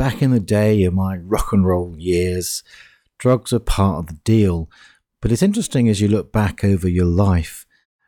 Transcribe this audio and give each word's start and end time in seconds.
back 0.00 0.22
in 0.22 0.30
the 0.30 0.40
day 0.40 0.84
of 0.84 0.94
my 0.94 1.18
rock 1.18 1.52
and 1.52 1.66
roll 1.66 1.94
years, 1.98 2.62
drugs 3.18 3.52
are 3.52 3.58
part 3.58 3.98
of 3.98 4.06
the 4.06 4.18
deal. 4.24 4.66
But 5.20 5.30
it's 5.30 5.42
interesting 5.42 5.90
as 5.90 6.00
you 6.00 6.08
look 6.08 6.32
back 6.32 6.64
over 6.64 6.88
your 6.88 7.04
life 7.04 7.66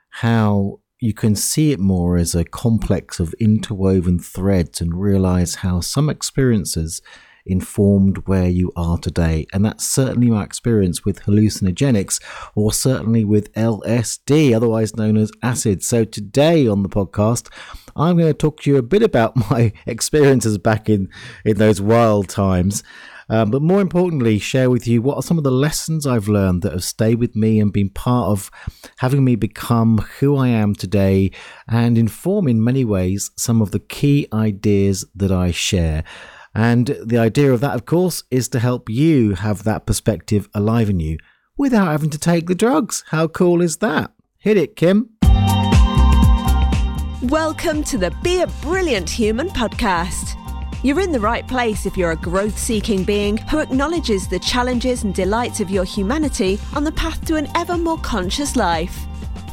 how 0.09 0.81
you 1.01 1.13
can 1.13 1.37
see 1.37 1.71
it 1.71 1.79
more 1.79 2.17
as 2.17 2.35
a 2.35 2.47
complex 2.47 3.21
of 3.21 3.35
interwoven 3.39 4.19
threads 4.19 4.81
and 4.81 5.03
realize 5.03 5.57
how 5.57 5.81
some 5.81 6.09
experiences 6.09 7.03
informed 7.47 8.27
where 8.27 8.49
you 8.49 8.73
are 8.77 8.99
today. 8.99 9.47
And 9.53 9.65
that's 9.65 9.87
certainly 9.87 10.31
my 10.31 10.45
experience 10.45 11.05
with 11.05 11.23
hallucinogenics, 11.23 12.21
or 12.55 12.73
certainly 12.73 13.25
with 13.25 13.53
LSD, 13.55 14.55
otherwise 14.55 14.97
known 14.97 15.17
as 15.17 15.31
acid. 15.43 15.83
So 15.83 16.05
today 16.05 16.67
on 16.67 16.83
the 16.83 16.89
podcast, 16.89 17.49
I'm 17.97 18.17
going 18.17 18.29
to 18.29 18.35
talk 18.35 18.61
to 18.61 18.71
you 18.71 18.77
a 18.77 18.83
bit 18.83 19.03
about 19.03 19.37
my 19.51 19.73
experiences 19.87 20.59
back 20.59 20.89
in, 20.89 21.09
in 21.45 21.59
those 21.59 21.81
wild 21.81 22.29
times. 22.29 22.83
Um, 23.29 23.51
but 23.51 23.63
more 23.63 23.81
importantly, 23.81 24.39
share 24.39 24.69
with 24.69 24.87
you 24.87 25.01
what 25.01 25.17
are 25.17 25.23
some 25.23 25.39
of 25.39 25.45
the 25.45 25.51
lessons 25.51 26.07
I've 26.07 26.29
learned 26.29 26.61
that 26.63 26.73
have 26.73 26.85
stayed 26.85 27.19
with 27.19 27.35
me 27.35 27.61
and 27.61 27.73
been 27.73 27.89
part 27.89 28.29
of 28.29 28.51
having 28.99 29.25
me 29.25 29.37
become 29.37 29.99
who 30.19 30.37
I 30.37 30.49
am 30.49 30.75
today 30.75 31.31
and 31.67 31.97
inform 31.97 32.47
in 32.47 32.63
many 32.63 32.85
ways 32.85 33.31
some 33.37 33.63
of 33.63 33.71
the 33.71 33.79
key 33.79 34.29
ideas 34.35 35.07
that 35.15 35.33
I 35.33 35.51
share. 35.51 36.05
And 36.55 36.99
the 37.03 37.17
idea 37.17 37.51
of 37.51 37.61
that, 37.63 37.75
of 37.75 37.87
course, 37.87 38.25
is 38.31 38.47
to 38.51 38.59
help 38.59 38.91
you 38.91 39.35
have 39.37 39.65
that 39.65 39.87
perspective 39.87 40.51
alive 40.53 40.91
in 40.91 41.01
you 41.01 41.17
without 41.57 41.87
having 41.87 42.11
to 42.11 42.19
take 42.19 42.47
the 42.47 42.55
drugs. 42.55 43.05
How 43.09 43.27
cool 43.27 43.63
is 43.63 43.79
that? 43.79 44.13
Hit 44.37 44.59
it, 44.59 44.77
Kim. 44.77 45.09
Welcome 47.23 47.83
to 47.85 47.97
the 47.97 48.15
Be 48.23 48.43
a 48.43 48.47
Brilliant 48.61 49.09
Human 49.09 49.49
podcast. 49.49 50.37
You're 50.85 51.01
in 51.01 51.13
the 51.13 51.21
right 51.21 51.49
place 51.49 51.87
if 51.87 51.97
you're 51.97 52.11
a 52.11 52.17
growth 52.17 52.59
seeking 52.59 53.03
being 53.03 53.39
who 53.39 53.61
acknowledges 53.61 54.29
the 54.29 54.41
challenges 54.41 55.05
and 55.05 55.15
delights 55.15 55.61
of 55.61 55.71
your 55.71 55.85
humanity 55.85 56.59
on 56.75 56.85
the 56.85 56.93
path 56.93 57.25
to 57.27 57.37
an 57.37 57.49
ever 57.55 57.79
more 57.79 57.99
conscious 57.99 58.57
life. 58.57 59.07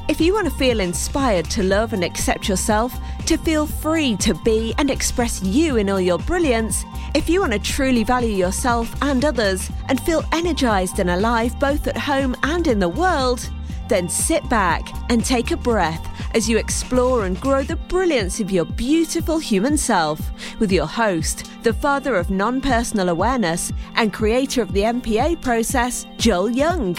If 0.09 0.19
you 0.19 0.33
want 0.33 0.49
to 0.49 0.55
feel 0.55 0.79
inspired 0.79 1.45
to 1.51 1.63
love 1.63 1.93
and 1.93 2.03
accept 2.03 2.49
yourself, 2.49 2.93
to 3.29 3.37
feel 3.37 3.67
free 3.67 4.17
to 4.17 4.33
be 4.43 4.73
and 4.79 4.89
express 4.89 5.43
you 5.43 5.77
in 5.77 5.87
all 5.87 6.01
your 6.01 6.17
brilliance, 6.17 6.83
if 7.13 7.29
you 7.29 7.39
want 7.39 7.53
to 7.53 7.59
truly 7.59 8.03
value 8.03 8.35
yourself 8.35 8.91
and 9.03 9.23
others 9.23 9.69
and 9.87 10.01
feel 10.01 10.23
energized 10.31 10.97
and 10.97 11.11
alive 11.11 11.53
both 11.59 11.85
at 11.85 11.95
home 11.95 12.35
and 12.41 12.65
in 12.65 12.79
the 12.79 12.89
world, 12.89 13.47
then 13.87 14.09
sit 14.09 14.49
back 14.49 14.89
and 15.11 15.23
take 15.23 15.51
a 15.51 15.57
breath 15.57 16.03
as 16.33 16.49
you 16.49 16.57
explore 16.57 17.25
and 17.25 17.39
grow 17.39 17.61
the 17.61 17.75
brilliance 17.75 18.39
of 18.39 18.49
your 18.49 18.65
beautiful 18.65 19.37
human 19.37 19.77
self 19.77 20.19
with 20.59 20.71
your 20.71 20.87
host, 20.87 21.51
the 21.61 21.73
father 21.73 22.15
of 22.15 22.31
non 22.31 22.59
personal 22.59 23.09
awareness 23.09 23.71
and 23.93 24.11
creator 24.11 24.63
of 24.63 24.73
the 24.73 24.81
NPA 24.81 25.39
process, 25.39 26.07
Joel 26.17 26.49
Young. 26.49 26.97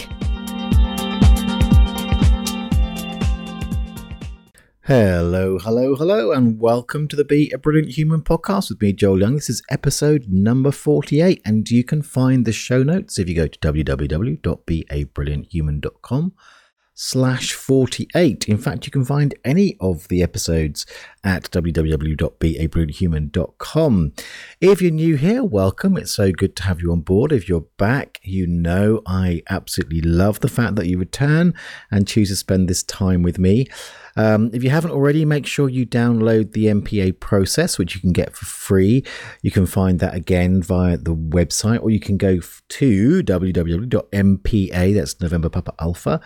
Hello, 4.93 5.57
hello, 5.57 5.95
hello, 5.95 6.33
and 6.33 6.59
welcome 6.59 7.07
to 7.07 7.15
the 7.15 7.23
Be 7.23 7.49
a 7.51 7.57
Brilliant 7.57 7.93
Human 7.93 8.21
podcast 8.21 8.69
with 8.69 8.81
me, 8.81 8.91
Joel 8.91 9.21
Young. 9.21 9.35
This 9.35 9.49
is 9.49 9.63
episode 9.69 10.25
number 10.27 10.69
48, 10.69 11.41
and 11.45 11.71
you 11.71 11.85
can 11.85 12.01
find 12.01 12.43
the 12.43 12.51
show 12.51 12.83
notes 12.83 13.17
if 13.17 13.29
you 13.29 13.35
go 13.35 13.47
to 13.47 13.57
www.beabrillianthuman.com 13.59 16.33
slash 16.93 17.53
48. 17.53 18.49
In 18.49 18.57
fact, 18.57 18.85
you 18.85 18.91
can 18.91 19.05
find 19.05 19.33
any 19.45 19.77
of 19.79 20.09
the 20.09 20.21
episodes 20.21 20.85
at 21.23 21.43
www.beabrillianthuman.com. 21.43 24.13
If 24.59 24.81
you're 24.81 24.91
new 24.91 25.15
here, 25.15 25.45
welcome. 25.45 25.95
It's 25.95 26.11
so 26.11 26.33
good 26.33 26.57
to 26.57 26.63
have 26.63 26.81
you 26.81 26.91
on 26.91 26.99
board. 26.99 27.31
If 27.31 27.47
you're 27.47 27.67
back, 27.77 28.19
you 28.23 28.45
know 28.45 29.01
I 29.05 29.41
absolutely 29.49 30.01
love 30.01 30.41
the 30.41 30.49
fact 30.49 30.75
that 30.75 30.87
you 30.87 30.97
return 30.97 31.53
and 31.89 32.09
choose 32.09 32.27
to 32.27 32.35
spend 32.35 32.67
this 32.67 32.83
time 32.83 33.23
with 33.23 33.39
me. 33.39 33.67
Um, 34.15 34.49
if 34.53 34.63
you 34.63 34.69
haven't 34.69 34.91
already, 34.91 35.25
make 35.25 35.45
sure 35.45 35.69
you 35.69 35.85
download 35.85 36.53
the 36.53 36.65
NPA 36.65 37.19
process, 37.19 37.77
which 37.77 37.95
you 37.95 38.01
can 38.01 38.11
get 38.11 38.35
for 38.35 38.45
free. 38.45 39.03
You 39.41 39.51
can 39.51 39.65
find 39.65 39.99
that 39.99 40.13
again 40.13 40.61
via 40.61 40.97
the 40.97 41.15
website, 41.15 41.81
or 41.81 41.89
you 41.89 41.99
can 41.99 42.17
go 42.17 42.39
to 42.39 43.23
www.npa, 43.23 44.95
that's 44.95 45.21
November 45.21 45.49
Papa 45.49 45.73
Alpha, 45.79 46.21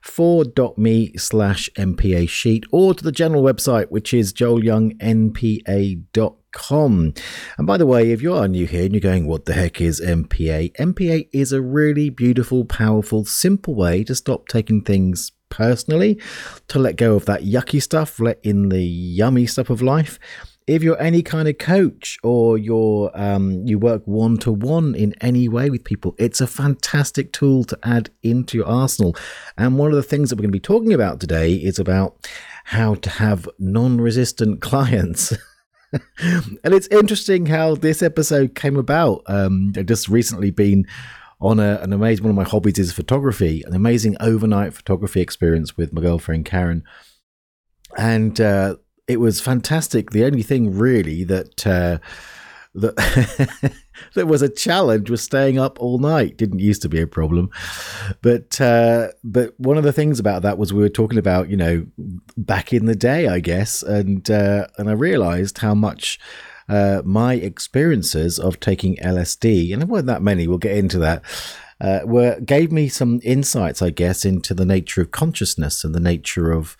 for.me 0.00 1.16
slash 1.16 1.70
NPA 1.76 2.28
sheet, 2.28 2.64
or 2.72 2.94
to 2.94 3.04
the 3.04 3.12
general 3.12 3.42
website, 3.42 3.90
which 3.90 4.14
is 4.14 4.32
joelyoungnpa.com. 4.32 6.34
Com. 6.50 7.12
And 7.58 7.66
by 7.66 7.76
the 7.76 7.84
way, 7.84 8.10
if 8.10 8.22
you 8.22 8.32
are 8.32 8.48
new 8.48 8.66
here 8.66 8.84
and 8.84 8.94
you're 8.94 9.02
going, 9.02 9.26
what 9.26 9.44
the 9.44 9.52
heck 9.52 9.82
is 9.82 10.00
NPA? 10.00 10.74
NPA 10.76 11.28
is 11.30 11.52
a 11.52 11.60
really 11.60 12.08
beautiful, 12.08 12.64
powerful, 12.64 13.26
simple 13.26 13.74
way 13.74 14.02
to 14.04 14.14
stop 14.14 14.48
taking 14.48 14.82
things 14.82 15.32
personally, 15.48 16.20
to 16.68 16.78
let 16.78 16.96
go 16.96 17.14
of 17.14 17.26
that 17.26 17.42
yucky 17.42 17.82
stuff, 17.82 18.20
let 18.20 18.38
in 18.42 18.68
the 18.68 18.82
yummy 18.82 19.46
stuff 19.46 19.70
of 19.70 19.82
life. 19.82 20.18
If 20.66 20.82
you're 20.82 21.00
any 21.00 21.22
kind 21.22 21.48
of 21.48 21.56
coach 21.56 22.18
or 22.22 22.58
you're 22.58 23.10
um, 23.14 23.66
you 23.66 23.78
work 23.78 24.02
one 24.04 24.36
to 24.38 24.52
one 24.52 24.94
in 24.94 25.14
any 25.22 25.48
way 25.48 25.70
with 25.70 25.82
people, 25.84 26.14
it's 26.18 26.42
a 26.42 26.46
fantastic 26.46 27.32
tool 27.32 27.64
to 27.64 27.78
add 27.82 28.10
into 28.22 28.58
your 28.58 28.66
arsenal. 28.66 29.16
And 29.56 29.78
one 29.78 29.90
of 29.90 29.96
the 29.96 30.02
things 30.02 30.28
that 30.28 30.36
we're 30.36 30.42
going 30.42 30.50
to 30.50 30.56
be 30.56 30.60
talking 30.60 30.92
about 30.92 31.20
today 31.20 31.54
is 31.54 31.78
about 31.78 32.28
how 32.64 32.96
to 32.96 33.08
have 33.08 33.48
non-resistant 33.58 34.60
clients. 34.60 35.32
and 36.22 36.74
it's 36.74 36.88
interesting 36.88 37.46
how 37.46 37.74
this 37.74 38.02
episode 38.02 38.54
came 38.54 38.76
about. 38.76 39.22
Um, 39.26 39.72
I've 39.74 39.86
just 39.86 40.08
recently 40.08 40.50
been 40.50 40.86
on 41.40 41.60
a, 41.60 41.76
an 41.76 41.92
amazing 41.92 42.24
one 42.24 42.30
of 42.30 42.36
my 42.36 42.44
hobbies 42.44 42.78
is 42.78 42.92
photography, 42.92 43.62
an 43.66 43.74
amazing 43.74 44.16
overnight 44.20 44.74
photography 44.74 45.20
experience 45.20 45.76
with 45.76 45.92
my 45.92 46.00
girlfriend 46.00 46.44
Karen, 46.44 46.82
and 47.96 48.40
uh, 48.40 48.76
it 49.06 49.20
was 49.20 49.40
fantastic. 49.40 50.10
The 50.10 50.24
only 50.24 50.42
thing 50.42 50.76
really 50.76 51.24
that 51.24 51.66
uh, 51.66 51.98
that 52.74 53.72
that 54.14 54.26
was 54.26 54.42
a 54.42 54.48
challenge 54.48 55.10
was 55.10 55.22
staying 55.22 55.58
up 55.58 55.80
all 55.80 55.98
night. 55.98 56.36
Didn't 56.36 56.58
used 56.58 56.82
to 56.82 56.88
be 56.88 57.00
a 57.00 57.06
problem, 57.06 57.50
but 58.22 58.60
uh, 58.60 59.08
but 59.24 59.58
one 59.58 59.78
of 59.78 59.84
the 59.84 59.92
things 59.92 60.18
about 60.18 60.42
that 60.42 60.58
was 60.58 60.72
we 60.72 60.82
were 60.82 60.88
talking 60.88 61.18
about 61.18 61.48
you 61.48 61.56
know 61.56 61.86
back 62.36 62.72
in 62.72 62.86
the 62.86 62.96
day, 62.96 63.28
I 63.28 63.40
guess, 63.40 63.82
and 63.82 64.30
uh, 64.30 64.66
and 64.76 64.88
I 64.88 64.92
realised 64.92 65.58
how 65.58 65.74
much 65.74 66.18
uh, 66.68 67.02
my 67.04 67.34
experiences 67.34 68.38
of 68.38 68.60
taking 68.60 68.96
LSD, 68.96 69.72
and 69.72 69.82
there 69.82 69.86
weren't 69.86 70.06
that 70.06 70.22
many, 70.22 70.46
we'll 70.46 70.58
get 70.58 70.76
into 70.76 70.98
that, 70.98 71.22
uh, 71.80 72.00
were 72.04 72.40
gave 72.40 72.72
me 72.72 72.88
some 72.88 73.20
insights, 73.22 73.82
I 73.82 73.90
guess, 73.90 74.24
into 74.24 74.54
the 74.54 74.66
nature 74.66 75.02
of 75.02 75.10
consciousness 75.10 75.84
and 75.84 75.94
the 75.94 76.00
nature 76.00 76.50
of 76.50 76.76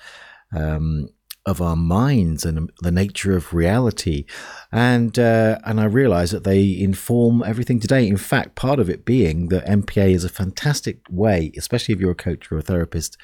um, 0.55 1.09
of 1.47 1.63
our 1.63 1.77
minds 1.77 2.45
and 2.45 2.71
the 2.81 2.91
nature 2.91 3.37
of 3.37 3.55
reality, 3.55 4.27
and 4.73 5.19
uh, 5.19 5.59
and 5.65 5.81
I 5.81 5.85
realised 5.85 6.33
that 6.33 6.45
they 6.45 6.79
inform 6.79 7.43
everything 7.45 7.81
today. 7.81 8.07
In 8.07 8.17
fact, 8.17 8.57
part 8.57 8.81
of 8.81 8.91
it 8.91 9.05
being 9.05 9.49
that 9.49 9.67
NPA 9.67 10.11
is 10.11 10.25
a 10.25 10.29
fantastic 10.29 11.01
way, 11.09 11.53
especially 11.57 11.95
if 11.95 12.01
you're 12.01 12.11
a 12.11 12.17
coach 12.17 12.51
or 12.51 12.59
a 12.59 12.63
therapist, 12.63 13.17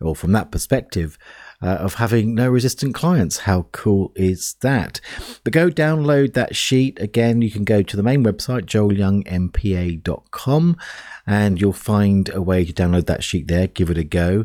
or 0.00 0.16
from 0.16 0.32
that 0.32 0.50
perspective, 0.50 1.16
uh, 1.62 1.78
of 1.80 1.94
having 1.94 2.34
no 2.34 2.48
resistant 2.48 2.94
clients. 2.94 3.38
How 3.38 3.66
cool 3.72 4.12
is 4.14 4.54
that? 4.60 5.00
But 5.44 5.52
go 5.52 5.70
download 5.70 6.34
that 6.34 6.54
sheet. 6.56 7.00
Again, 7.00 7.40
you 7.42 7.50
can 7.50 7.64
go 7.64 7.82
to 7.82 7.96
the 7.96 8.02
main 8.02 8.24
website, 8.24 8.66
joelyoungnpa.com, 8.66 10.76
and 11.26 11.60
you'll 11.60 11.72
find 11.72 12.30
a 12.32 12.42
way 12.42 12.64
to 12.64 12.72
download 12.72 13.06
that 13.06 13.24
sheet 13.24 13.48
there. 13.48 13.66
Give 13.66 13.90
it 13.90 13.98
a 13.98 14.04
go. 14.04 14.44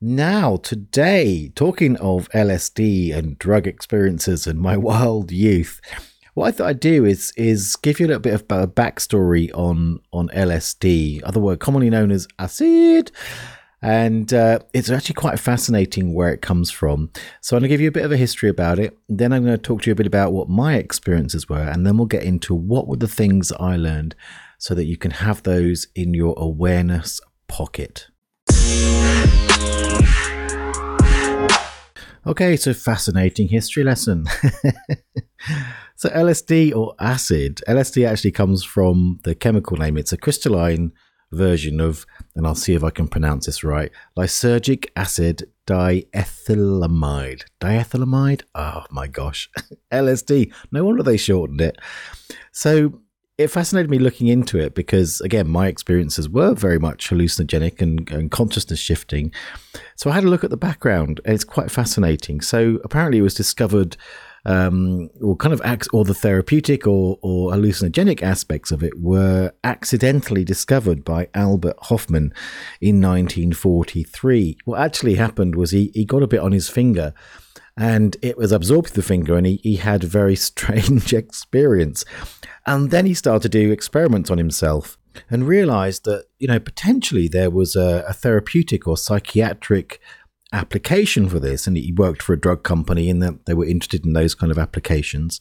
Now, 0.00 0.56
today, 0.56 1.52
talking 1.54 1.96
of 1.96 2.30
LSD 2.30 3.14
and 3.14 3.38
drug 3.38 3.66
experiences 3.66 4.46
and 4.46 4.58
my 4.58 4.76
wild 4.88 5.32
youth, 5.32 5.80
what 6.36 6.48
I 6.48 6.50
thought 6.50 6.68
I'd 6.68 6.80
do 6.80 7.06
is 7.06 7.32
is 7.38 7.76
give 7.76 7.98
you 7.98 8.04
a 8.04 8.08
little 8.08 8.20
bit 8.20 8.34
of 8.34 8.42
a 8.50 8.68
backstory 8.68 9.50
on 9.54 10.00
on 10.12 10.28
LSD, 10.28 11.22
other 11.24 11.40
word 11.40 11.60
commonly 11.60 11.88
known 11.88 12.10
as 12.10 12.28
acid. 12.38 13.10
And 13.80 14.32
uh, 14.34 14.58
it's 14.74 14.90
actually 14.90 15.14
quite 15.14 15.38
fascinating 15.38 16.12
where 16.12 16.32
it 16.32 16.42
comes 16.42 16.70
from. 16.70 17.10
So 17.40 17.56
I'm 17.56 17.60
going 17.60 17.68
to 17.68 17.72
give 17.72 17.80
you 17.80 17.88
a 17.88 17.92
bit 17.92 18.04
of 18.04 18.12
a 18.12 18.16
history 18.16 18.48
about 18.50 18.78
it. 18.78 18.98
Then 19.08 19.32
I'm 19.32 19.44
going 19.44 19.56
to 19.56 19.62
talk 19.62 19.82
to 19.82 19.90
you 19.90 19.92
a 19.92 19.96
bit 19.96 20.06
about 20.06 20.32
what 20.32 20.48
my 20.48 20.74
experiences 20.74 21.48
were, 21.48 21.60
and 21.60 21.86
then 21.86 21.96
we'll 21.96 22.06
get 22.06 22.22
into 22.22 22.54
what 22.54 22.86
were 22.86 22.96
the 22.96 23.08
things 23.08 23.50
I 23.52 23.76
learned, 23.76 24.14
so 24.58 24.74
that 24.74 24.84
you 24.84 24.98
can 24.98 25.12
have 25.12 25.42
those 25.42 25.86
in 25.94 26.12
your 26.12 26.34
awareness 26.36 27.20
pocket. 27.48 28.08
Okay, 32.26 32.56
so 32.56 32.74
fascinating 32.74 33.46
history 33.46 33.84
lesson. 33.84 34.26
so 35.94 36.08
LSD 36.08 36.74
or 36.74 36.94
acid, 36.98 37.60
LSD 37.68 38.04
actually 38.08 38.32
comes 38.32 38.64
from 38.64 39.20
the 39.22 39.36
chemical 39.36 39.76
name. 39.76 39.96
It's 39.96 40.12
a 40.12 40.16
crystalline 40.16 40.92
version 41.30 41.80
of, 41.80 42.04
and 42.34 42.44
I'll 42.44 42.56
see 42.56 42.74
if 42.74 42.82
I 42.82 42.90
can 42.90 43.06
pronounce 43.06 43.46
this 43.46 43.62
right, 43.62 43.92
lysergic 44.18 44.86
acid 44.96 45.44
diethylamide. 45.68 47.42
Diethylamide? 47.60 48.42
Oh 48.56 48.84
my 48.90 49.06
gosh. 49.06 49.48
LSD. 49.92 50.52
No 50.72 50.84
wonder 50.84 51.04
they 51.04 51.16
shortened 51.16 51.60
it. 51.60 51.78
So 52.50 53.02
it 53.38 53.48
fascinated 53.48 53.90
me 53.90 53.98
looking 53.98 54.28
into 54.28 54.58
it 54.58 54.74
because, 54.74 55.20
again, 55.20 55.46
my 55.46 55.66
experiences 55.66 56.28
were 56.28 56.54
very 56.54 56.78
much 56.78 57.10
hallucinogenic 57.10 57.82
and, 57.82 58.08
and, 58.10 58.30
consciousness 58.30 58.78
shifting. 58.78 59.30
So 59.94 60.10
I 60.10 60.14
had 60.14 60.24
a 60.24 60.28
look 60.28 60.42
at 60.42 60.48
the 60.48 60.56
background, 60.56 61.20
and 61.24 61.34
it's 61.34 61.44
quite 61.44 61.70
fascinating. 61.70 62.40
So 62.40 62.78
apparently, 62.82 63.18
it 63.18 63.22
was 63.22 63.34
discovered, 63.34 63.98
um, 64.46 65.10
or 65.20 65.36
kind 65.36 65.52
of, 65.52 65.60
acts, 65.66 65.86
or 65.92 66.06
the 66.06 66.14
therapeutic 66.14 66.86
or, 66.86 67.18
or 67.20 67.52
hallucinogenic 67.52 68.22
aspects 68.22 68.70
of 68.70 68.82
it 68.82 68.98
were 68.98 69.52
accidentally 69.64 70.42
discovered 70.42 71.04
by 71.04 71.28
Albert 71.34 71.76
Hofmann 71.82 72.32
in 72.80 73.02
1943. 73.02 74.56
What 74.64 74.80
actually 74.80 75.16
happened 75.16 75.56
was 75.56 75.72
he, 75.72 75.90
he 75.92 76.06
got 76.06 76.22
a 76.22 76.26
bit 76.28 76.40
on 76.40 76.52
his 76.52 76.70
finger 76.70 77.12
and 77.76 78.16
it 78.22 78.38
was 78.38 78.52
absorbed 78.52 78.88
through 78.88 79.02
the 79.02 79.06
finger 79.06 79.36
and 79.36 79.46
he, 79.46 79.56
he 79.62 79.76
had 79.76 80.04
a 80.04 80.08
very 80.08 80.36
strange 80.50 81.12
experience 81.12 82.04
and 82.66 82.90
then 82.90 83.06
he 83.06 83.14
started 83.14 83.42
to 83.42 83.48
do 83.48 83.70
experiments 83.70 84.30
on 84.30 84.38
himself 84.38 84.98
and 85.30 85.48
realized 85.48 86.04
that 86.04 86.26
you 86.38 86.48
know 86.48 86.60
potentially 86.60 87.28
there 87.28 87.50
was 87.50 87.76
a, 87.76 88.04
a 88.08 88.12
therapeutic 88.12 88.86
or 88.86 88.96
psychiatric 88.96 90.00
application 90.52 91.28
for 91.28 91.40
this 91.40 91.66
and 91.66 91.76
he 91.76 91.92
worked 91.92 92.22
for 92.22 92.32
a 92.32 92.40
drug 92.40 92.62
company 92.62 93.10
and 93.10 93.22
that 93.22 93.46
they 93.46 93.54
were 93.54 93.66
interested 93.66 94.06
in 94.06 94.12
those 94.12 94.34
kind 94.34 94.52
of 94.52 94.58
applications 94.58 95.40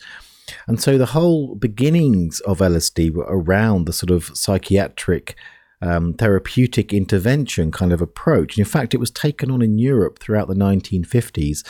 and 0.67 0.81
so 0.81 0.97
the 0.97 1.07
whole 1.07 1.55
beginnings 1.55 2.39
of 2.41 2.59
LSD 2.59 3.11
were 3.11 3.25
around 3.27 3.85
the 3.85 3.93
sort 3.93 4.11
of 4.11 4.35
psychiatric 4.37 5.35
um, 5.81 6.13
therapeutic 6.13 6.93
intervention 6.93 7.71
kind 7.71 7.91
of 7.91 8.01
approach. 8.01 8.57
And 8.57 8.65
in 8.65 8.71
fact, 8.71 8.93
it 8.93 8.99
was 8.99 9.11
taken 9.11 9.51
on 9.51 9.61
in 9.61 9.77
Europe 9.77 10.19
throughout 10.19 10.47
the 10.47 10.55
1950s 10.55 11.63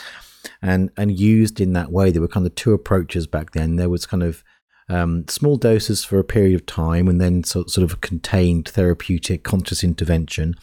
and 0.62 0.90
and 0.96 1.18
used 1.18 1.60
in 1.60 1.72
that 1.74 1.92
way. 1.92 2.10
There 2.10 2.22
were 2.22 2.28
kind 2.28 2.46
of 2.46 2.54
two 2.54 2.72
approaches 2.72 3.26
back 3.26 3.52
then. 3.52 3.76
There 3.76 3.90
was 3.90 4.06
kind 4.06 4.22
of 4.22 4.42
um, 4.88 5.26
small 5.28 5.56
doses 5.56 6.04
for 6.04 6.18
a 6.18 6.24
period 6.24 6.54
of 6.54 6.66
time, 6.66 7.08
and 7.08 7.20
then 7.20 7.44
so, 7.44 7.64
sort 7.66 7.90
of 7.90 8.00
contained 8.00 8.68
therapeutic 8.68 9.42
conscious 9.42 9.82
intervention, 9.82 10.54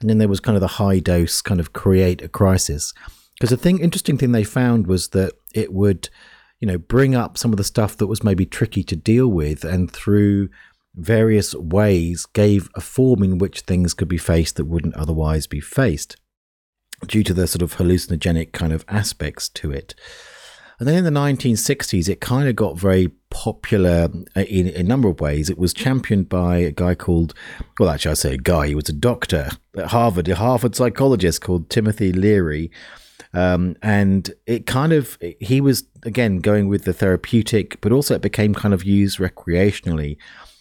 and 0.00 0.08
then 0.08 0.18
there 0.18 0.28
was 0.28 0.40
kind 0.40 0.56
of 0.56 0.60
the 0.60 0.66
high 0.66 0.98
dose 0.98 1.42
kind 1.42 1.60
of 1.60 1.72
create 1.72 2.22
a 2.22 2.28
crisis. 2.28 2.94
Because 3.34 3.50
the 3.50 3.56
thing, 3.56 3.80
interesting 3.80 4.16
thing 4.16 4.32
they 4.32 4.44
found 4.44 4.86
was 4.86 5.08
that 5.08 5.32
it 5.54 5.72
would, 5.72 6.08
you 6.58 6.66
know, 6.66 6.78
bring 6.78 7.14
up 7.14 7.36
some 7.36 7.52
of 7.52 7.58
the 7.58 7.64
stuff 7.64 7.96
that 7.98 8.06
was 8.06 8.24
maybe 8.24 8.46
tricky 8.46 8.82
to 8.84 8.96
deal 8.96 9.28
with, 9.28 9.62
and 9.64 9.90
through 9.90 10.48
various 10.94 11.54
ways 11.54 12.24
gave 12.24 12.70
a 12.74 12.80
form 12.80 13.22
in 13.22 13.36
which 13.36 13.60
things 13.60 13.92
could 13.92 14.08
be 14.08 14.16
faced 14.16 14.56
that 14.56 14.64
wouldn't 14.64 14.96
otherwise 14.96 15.46
be 15.46 15.60
faced 15.60 16.16
due 17.06 17.22
to 17.22 17.34
the 17.34 17.46
sort 17.46 17.62
of 17.62 17.76
hallucinogenic 17.76 18.52
kind 18.52 18.72
of 18.72 18.84
aspects 18.88 19.48
to 19.50 19.70
it. 19.70 19.94
And 20.78 20.86
then 20.86 20.96
in 20.96 21.04
the 21.04 21.20
1960s, 21.20 22.08
it 22.08 22.20
kind 22.20 22.48
of 22.48 22.56
got 22.56 22.78
very 22.78 23.08
popular 23.30 24.08
in, 24.34 24.68
in, 24.68 24.68
a 24.68 24.82
number 24.82 25.08
of 25.08 25.20
ways. 25.20 25.48
It 25.48 25.56
was 25.56 25.72
championed 25.72 26.28
by 26.28 26.58
a 26.58 26.70
guy 26.70 26.94
called, 26.94 27.32
well, 27.78 27.88
actually, 27.88 28.10
I 28.10 28.14
say 28.14 28.34
a 28.34 28.38
guy, 28.38 28.68
he 28.68 28.74
was 28.74 28.88
a 28.90 28.94
doctor 28.94 29.48
at 29.76 29.86
Harvard, 29.86 30.28
a 30.28 30.36
Harvard 30.36 30.76
psychologist 30.76 31.40
called 31.40 31.70
Timothy 31.70 32.12
Leary. 32.12 32.70
Um, 33.32 33.76
and 33.82 34.30
it 34.46 34.66
kind 34.66 34.92
of, 34.92 35.18
he 35.40 35.62
was, 35.62 35.84
again, 36.02 36.40
going 36.40 36.68
with 36.68 36.84
the 36.84 36.92
therapeutic, 36.92 37.80
but 37.80 37.92
also 37.92 38.14
it 38.14 38.22
became 38.22 38.54
kind 38.54 38.74
of 38.74 38.84
used 38.84 39.18
recreationally 39.18 40.18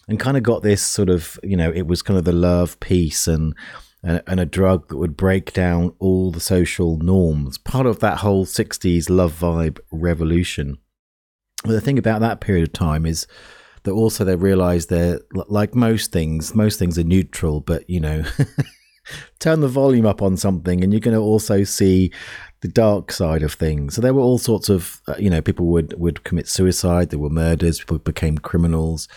and 0.08 0.20
kind 0.20 0.38
of 0.38 0.44
got 0.44 0.64
this 0.64 0.82
sort 0.82 1.10
of, 1.10 1.38
you 1.44 1.58
know, 1.58 1.72
it 1.72 1.88
was 1.88 2.02
kind 2.02 2.18
of 2.18 2.24
the 2.24 2.32
love, 2.32 2.80
peace, 2.80 3.28
and 3.28 3.54
and, 4.06 4.22
and 4.28 4.40
a 4.40 4.46
drug 4.46 4.88
that 4.88 4.98
would 4.98 5.18
break 5.18 5.52
down 5.52 5.94
all 5.98 6.32
the 6.32 6.40
social 6.40 6.98
norms, 7.00 7.58
part 7.58 7.88
of 7.88 8.00
that 8.00 8.20
whole 8.20 8.46
60s 8.46 9.10
love 9.10 9.34
vibe 9.34 9.80
revolution. 9.92 10.78
But 11.64 11.72
the 11.72 11.82
thing 11.82 11.98
about 11.98 12.22
that 12.22 12.40
period 12.40 12.68
of 12.68 12.74
time 12.74 13.08
is 13.08 13.26
that 13.84 13.92
also 13.92 14.24
they 14.24 14.36
realized 14.36 14.90
that, 14.90 15.26
like 15.34 15.74
most 15.74 16.12
things, 16.12 16.54
most 16.54 16.78
things 16.78 17.00
are 17.00 17.04
neutral, 17.04 17.62
but 17.62 17.90
you 17.90 18.00
know, 18.00 18.24
turn 19.40 19.62
the 19.62 19.68
volume 19.68 20.06
up 20.06 20.22
on 20.22 20.38
something 20.38 20.84
and 20.84 20.94
you're 20.94 21.00
going 21.00 21.18
to 21.18 21.22
also 21.22 21.64
see 21.64 22.12
the 22.62 22.68
dark 22.68 23.12
side 23.12 23.42
of 23.42 23.54
things. 23.54 23.96
So 23.96 24.02
there 24.02 24.14
were 24.14 24.22
all 24.22 24.38
sorts 24.38 24.70
of, 24.70 25.02
uh, 25.08 25.16
you 25.18 25.32
know, 25.32 25.42
people 25.42 25.66
would, 25.68 26.00
would 26.00 26.24
commit 26.24 26.48
suicide, 26.48 27.10
there 27.10 27.20
were 27.20 27.30
murders, 27.30 27.80
people 27.80 27.98
became 27.98 28.38
criminals 28.38 29.08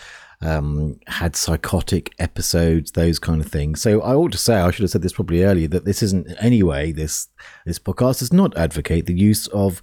um, 0.41 0.99
had 1.07 1.35
psychotic 1.35 2.13
episodes, 2.17 2.91
those 2.91 3.19
kind 3.19 3.41
of 3.41 3.47
things. 3.47 3.81
So 3.81 4.01
I 4.01 4.13
ought 4.13 4.31
to 4.31 4.37
say, 4.37 4.55
I 4.55 4.71
should 4.71 4.83
have 4.83 4.91
said 4.91 5.01
this 5.01 5.13
probably 5.13 5.43
earlier, 5.43 5.67
that 5.67 5.85
this 5.85 6.01
isn't 6.01 6.27
in 6.27 6.37
anyway. 6.37 6.91
This 6.91 7.27
this 7.65 7.79
podcast 7.79 8.19
does 8.19 8.31
not 8.31 8.57
advocate 8.57 9.05
the 9.05 9.17
use 9.17 9.47
of 9.47 9.81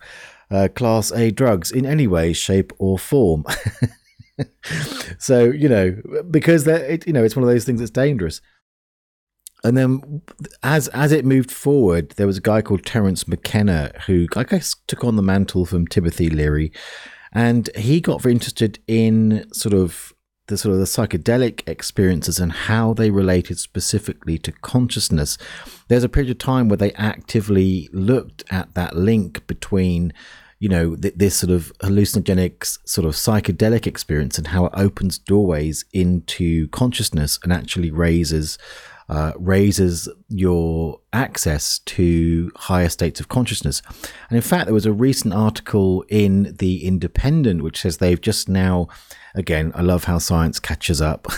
uh, 0.50 0.68
Class 0.74 1.12
A 1.12 1.30
drugs 1.30 1.70
in 1.70 1.84
any 1.84 2.06
way, 2.06 2.32
shape, 2.32 2.72
or 2.78 2.98
form. 2.98 3.44
so 5.18 5.44
you 5.44 5.68
know, 5.68 5.96
because 6.30 6.66
it, 6.66 7.06
you 7.06 7.12
know, 7.12 7.22
it's 7.22 7.36
one 7.36 7.42
of 7.42 7.50
those 7.50 7.64
things 7.64 7.80
that's 7.80 7.90
dangerous. 7.90 8.40
And 9.62 9.76
then, 9.76 10.22
as 10.62 10.88
as 10.88 11.12
it 11.12 11.24
moved 11.26 11.50
forward, 11.50 12.10
there 12.10 12.26
was 12.26 12.38
a 12.38 12.42
guy 12.42 12.62
called 12.62 12.86
Terence 12.86 13.28
McKenna 13.28 13.92
who, 14.06 14.26
I 14.36 14.44
guess, 14.44 14.76
took 14.86 15.04
on 15.04 15.16
the 15.16 15.22
mantle 15.22 15.66
from 15.66 15.86
Timothy 15.86 16.30
Leary, 16.30 16.72
and 17.32 17.68
he 17.76 18.00
got 18.00 18.22
very 18.22 18.32
interested 18.32 18.78
in 18.86 19.46
sort 19.52 19.74
of 19.74 20.14
the 20.48 20.56
sort 20.56 20.72
of 20.72 20.78
the 20.78 20.84
psychedelic 20.86 21.68
experiences 21.68 22.38
and 22.38 22.52
how 22.52 22.94
they 22.94 23.10
related 23.10 23.58
specifically 23.58 24.38
to 24.38 24.52
consciousness. 24.52 25.38
There's 25.88 26.04
a 26.04 26.08
period 26.08 26.30
of 26.30 26.38
time 26.38 26.68
where 26.68 26.76
they 26.76 26.92
actively 26.92 27.88
looked 27.92 28.44
at 28.50 28.74
that 28.74 28.96
link 28.96 29.46
between, 29.46 30.12
you 30.58 30.68
know, 30.68 30.94
th- 30.94 31.14
this 31.16 31.36
sort 31.36 31.50
of 31.50 31.72
hallucinogenic, 31.78 32.78
sort 32.88 33.06
of 33.06 33.14
psychedelic 33.14 33.86
experience 33.86 34.38
and 34.38 34.48
how 34.48 34.66
it 34.66 34.72
opens 34.74 35.18
doorways 35.18 35.84
into 35.92 36.68
consciousness 36.68 37.38
and 37.42 37.52
actually 37.52 37.90
raises 37.90 38.58
uh, 39.08 39.32
raises 39.36 40.08
your 40.28 41.00
access 41.12 41.78
to 41.80 42.50
higher 42.56 42.88
states 42.88 43.20
of 43.20 43.28
consciousness. 43.28 43.80
And 44.28 44.36
in 44.36 44.42
fact, 44.42 44.66
there 44.66 44.74
was 44.74 44.86
a 44.86 44.92
recent 44.92 45.32
article 45.32 46.04
in 46.08 46.56
The 46.58 46.84
Independent 46.84 47.62
which 47.62 47.80
says 47.82 47.98
they've 47.98 48.20
just 48.20 48.48
now, 48.48 48.88
again, 49.36 49.70
I 49.74 49.82
love 49.82 50.04
how 50.04 50.18
science 50.18 50.58
catches 50.58 51.00
up. 51.00 51.28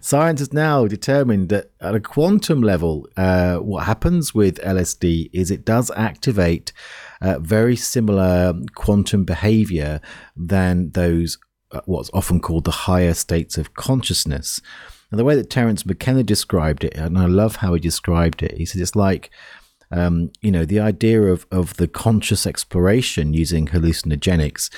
Science 0.00 0.40
has 0.40 0.52
now 0.52 0.86
determined 0.86 1.48
that 1.48 1.70
at 1.80 1.94
a 1.94 2.00
quantum 2.00 2.62
level, 2.62 3.06
uh, 3.16 3.56
what 3.56 3.84
happens 3.84 4.34
with 4.34 4.60
LSD 4.60 5.30
is 5.32 5.50
it 5.50 5.64
does 5.64 5.90
activate 5.96 6.72
uh, 7.20 7.38
very 7.38 7.76
similar 7.76 8.54
quantum 8.74 9.24
behavior 9.24 10.00
than 10.36 10.90
those 10.90 11.38
uh, 11.70 11.80
what's 11.84 12.10
often 12.14 12.40
called 12.40 12.64
the 12.64 12.70
higher 12.70 13.14
states 13.14 13.58
of 13.58 13.74
consciousness. 13.74 14.60
And 15.10 15.18
the 15.18 15.24
way 15.24 15.36
that 15.36 15.50
Terence 15.50 15.84
McKenna 15.84 16.22
described 16.22 16.84
it, 16.84 16.94
and 16.94 17.18
I 17.18 17.26
love 17.26 17.56
how 17.56 17.74
he 17.74 17.80
described 17.80 18.42
it, 18.42 18.56
he 18.56 18.64
said 18.64 18.80
it's 18.80 18.96
like, 18.96 19.30
um, 19.90 20.30
you 20.40 20.50
know, 20.50 20.64
the 20.64 20.80
idea 20.80 21.22
of, 21.22 21.46
of 21.50 21.76
the 21.76 21.88
conscious 21.88 22.46
exploration 22.46 23.34
using 23.34 23.66
hallucinogenics 23.66 24.70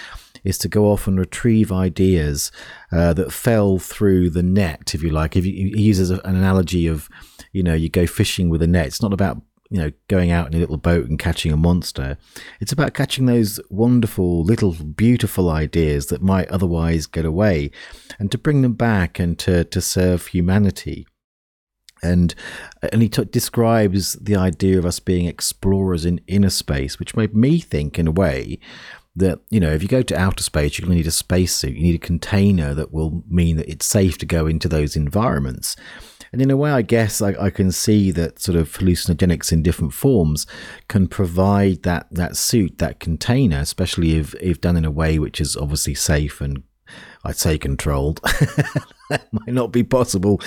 is 0.45 0.59
to 0.59 0.69
go 0.69 0.91
off 0.91 1.07
and 1.07 1.19
retrieve 1.19 1.73
ideas 1.73 2.51
uh, 2.93 3.13
that 3.15 3.33
fell 3.33 3.79
through 3.79 4.31
the 4.31 4.43
net, 4.43 4.95
if 4.95 5.03
you 5.03 5.11
like. 5.11 5.37
If 5.37 5.47
you, 5.47 5.53
he 5.53 5.83
uses 5.83 6.11
an 6.11 6.21
analogy 6.25 6.87
of, 6.87 7.09
you 7.53 7.63
know, 7.63 7.75
you 7.75 7.89
go 7.89 8.07
fishing 8.07 8.49
with 8.49 8.63
a 8.63 8.67
net. 8.67 8.87
It's 8.87 9.03
not 9.03 9.13
about 9.13 9.43
you 9.71 9.79
know, 9.79 9.93
going 10.09 10.33
out 10.33 10.49
in 10.49 10.55
a 10.55 10.59
little 10.59 10.77
boat 10.77 11.09
and 11.09 11.19
catching 11.19 11.53
a 11.53 11.57
monster. 11.57 12.19
It's 12.61 12.73
about 12.73 12.93
catching 12.93 13.27
those 13.27 13.61
wonderful, 13.71 14.43
little, 14.43 14.73
beautiful 14.73 15.49
ideas 15.49 16.07
that 16.07 16.21
might 16.21 16.49
otherwise 16.49 17.07
get 17.07 17.25
away 17.25 17.71
and 18.19 18.33
to 18.33 18.39
bring 18.39 18.63
them 18.63 18.73
back 18.73 19.21
and 19.21 19.39
to, 19.39 19.63
to 19.65 19.81
serve 19.81 20.27
humanity. 20.27 21.07
And, 22.03 22.35
and 22.93 23.01
he 23.01 23.09
t- 23.09 23.25
describes 23.27 24.15
the 24.15 24.35
idea 24.35 24.79
of 24.79 24.87
us 24.87 24.99
being 24.99 25.27
explorers 25.27 26.05
in 26.05 26.21
inner 26.27 26.51
space, 26.51 26.99
which 26.99 27.15
made 27.15 27.37
me 27.37 27.61
think, 27.61 27.99
in 27.99 28.09
a 28.09 28.13
way, 28.13 28.59
that 29.17 29.41
you 29.51 29.59
know 29.59 29.71
if 29.71 29.83
you 29.83 29.89
go 29.89 30.03
to 30.03 30.17
outer 30.17 30.43
space 30.43 30.79
you're 30.79 30.87
going 30.87 30.97
to 30.97 31.03
need 31.03 31.07
a 31.07 31.11
spacesuit 31.11 31.75
you 31.75 31.83
need 31.83 31.95
a 31.95 31.99
container 31.99 32.75
that 32.75 32.93
will 32.93 33.25
mean 33.29 33.57
that 33.57 33.69
it's 33.69 33.87
safe 33.87 34.17
to 34.19 34.27
go 34.27 34.47
into 34.47 34.69
those 34.69 34.97
environments 34.97 35.77
and 36.33 36.41
in 36.41 36.51
a 36.51 36.57
way, 36.57 36.71
I 36.71 36.83
guess 36.83 37.21
I, 37.21 37.35
I 37.41 37.51
can 37.51 37.73
see 37.73 38.11
that 38.13 38.41
sort 38.41 38.57
of 38.57 38.71
hallucinogenics 38.73 39.53
in 39.53 39.63
different 39.63 39.93
forms 39.93 40.47
can 40.89 41.09
provide 41.09 41.83
that 41.83 42.07
that 42.13 42.37
suit, 42.37 42.79
that 42.79 43.01
container, 43.01 43.59
especially 43.59 44.17
if 44.17 44.35
if 44.35 44.61
done 44.61 44.77
in 44.77 44.85
a 44.85 44.91
way 44.91 45.19
which 45.19 45.41
is 45.41 45.57
obviously 45.57 45.95
safe 45.95 46.41
and 46.41 46.63
I'd 47.25 47.37
say 47.37 47.59
controlled. 47.59 48.21
that 49.11 49.27
might 49.33 49.55
not 49.55 49.73
be 49.73 49.83
possible, 49.83 50.41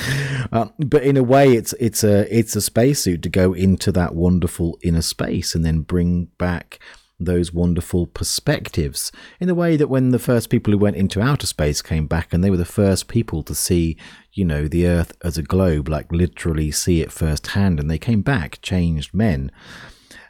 uh, 0.51 0.67
but 0.79 1.03
in 1.03 1.17
a 1.17 1.24
way, 1.24 1.53
it's 1.53 1.74
it's 1.74 2.03
a 2.03 2.34
it's 2.36 2.55
a 2.55 2.62
spacesuit 2.62 3.22
to 3.24 3.29
go 3.29 3.53
into 3.53 3.91
that 3.91 4.15
wonderful 4.15 4.79
inner 4.82 5.01
space 5.01 5.53
and 5.53 5.65
then 5.65 5.82
bring 5.82 6.29
back 6.38 6.79
those 7.25 7.53
wonderful 7.53 8.08
perspectives 8.08 9.12
in 9.39 9.48
the 9.48 9.56
way 9.56 9.75
that 9.75 9.88
when 9.88 10.10
the 10.10 10.20
first 10.20 10.50
people 10.50 10.72
who 10.72 10.77
went 10.77 10.96
into 10.96 11.22
outer 11.22 11.48
space 11.48 11.82
came 11.82 12.08
back 12.08 12.34
and 12.34 12.44
they 12.44 12.50
were 12.50 12.58
the 12.58 12.65
first 12.65 13.08
people 13.08 13.44
to 13.44 13.56
see, 13.56 13.98
you 14.32 14.46
know, 14.46 14.68
the 14.68 14.88
Earth 14.88 15.15
as 15.24 15.38
a 15.38 15.44
globe, 15.44 15.88
like 15.89 16.12
literally 16.12 16.72
see 16.72 17.01
it 17.01 17.12
firsthand, 17.12 17.80
and 17.80 17.89
they 17.89 17.98
came 17.98 18.22
back 18.22 18.60
changed 18.62 19.13
men. 19.13 19.51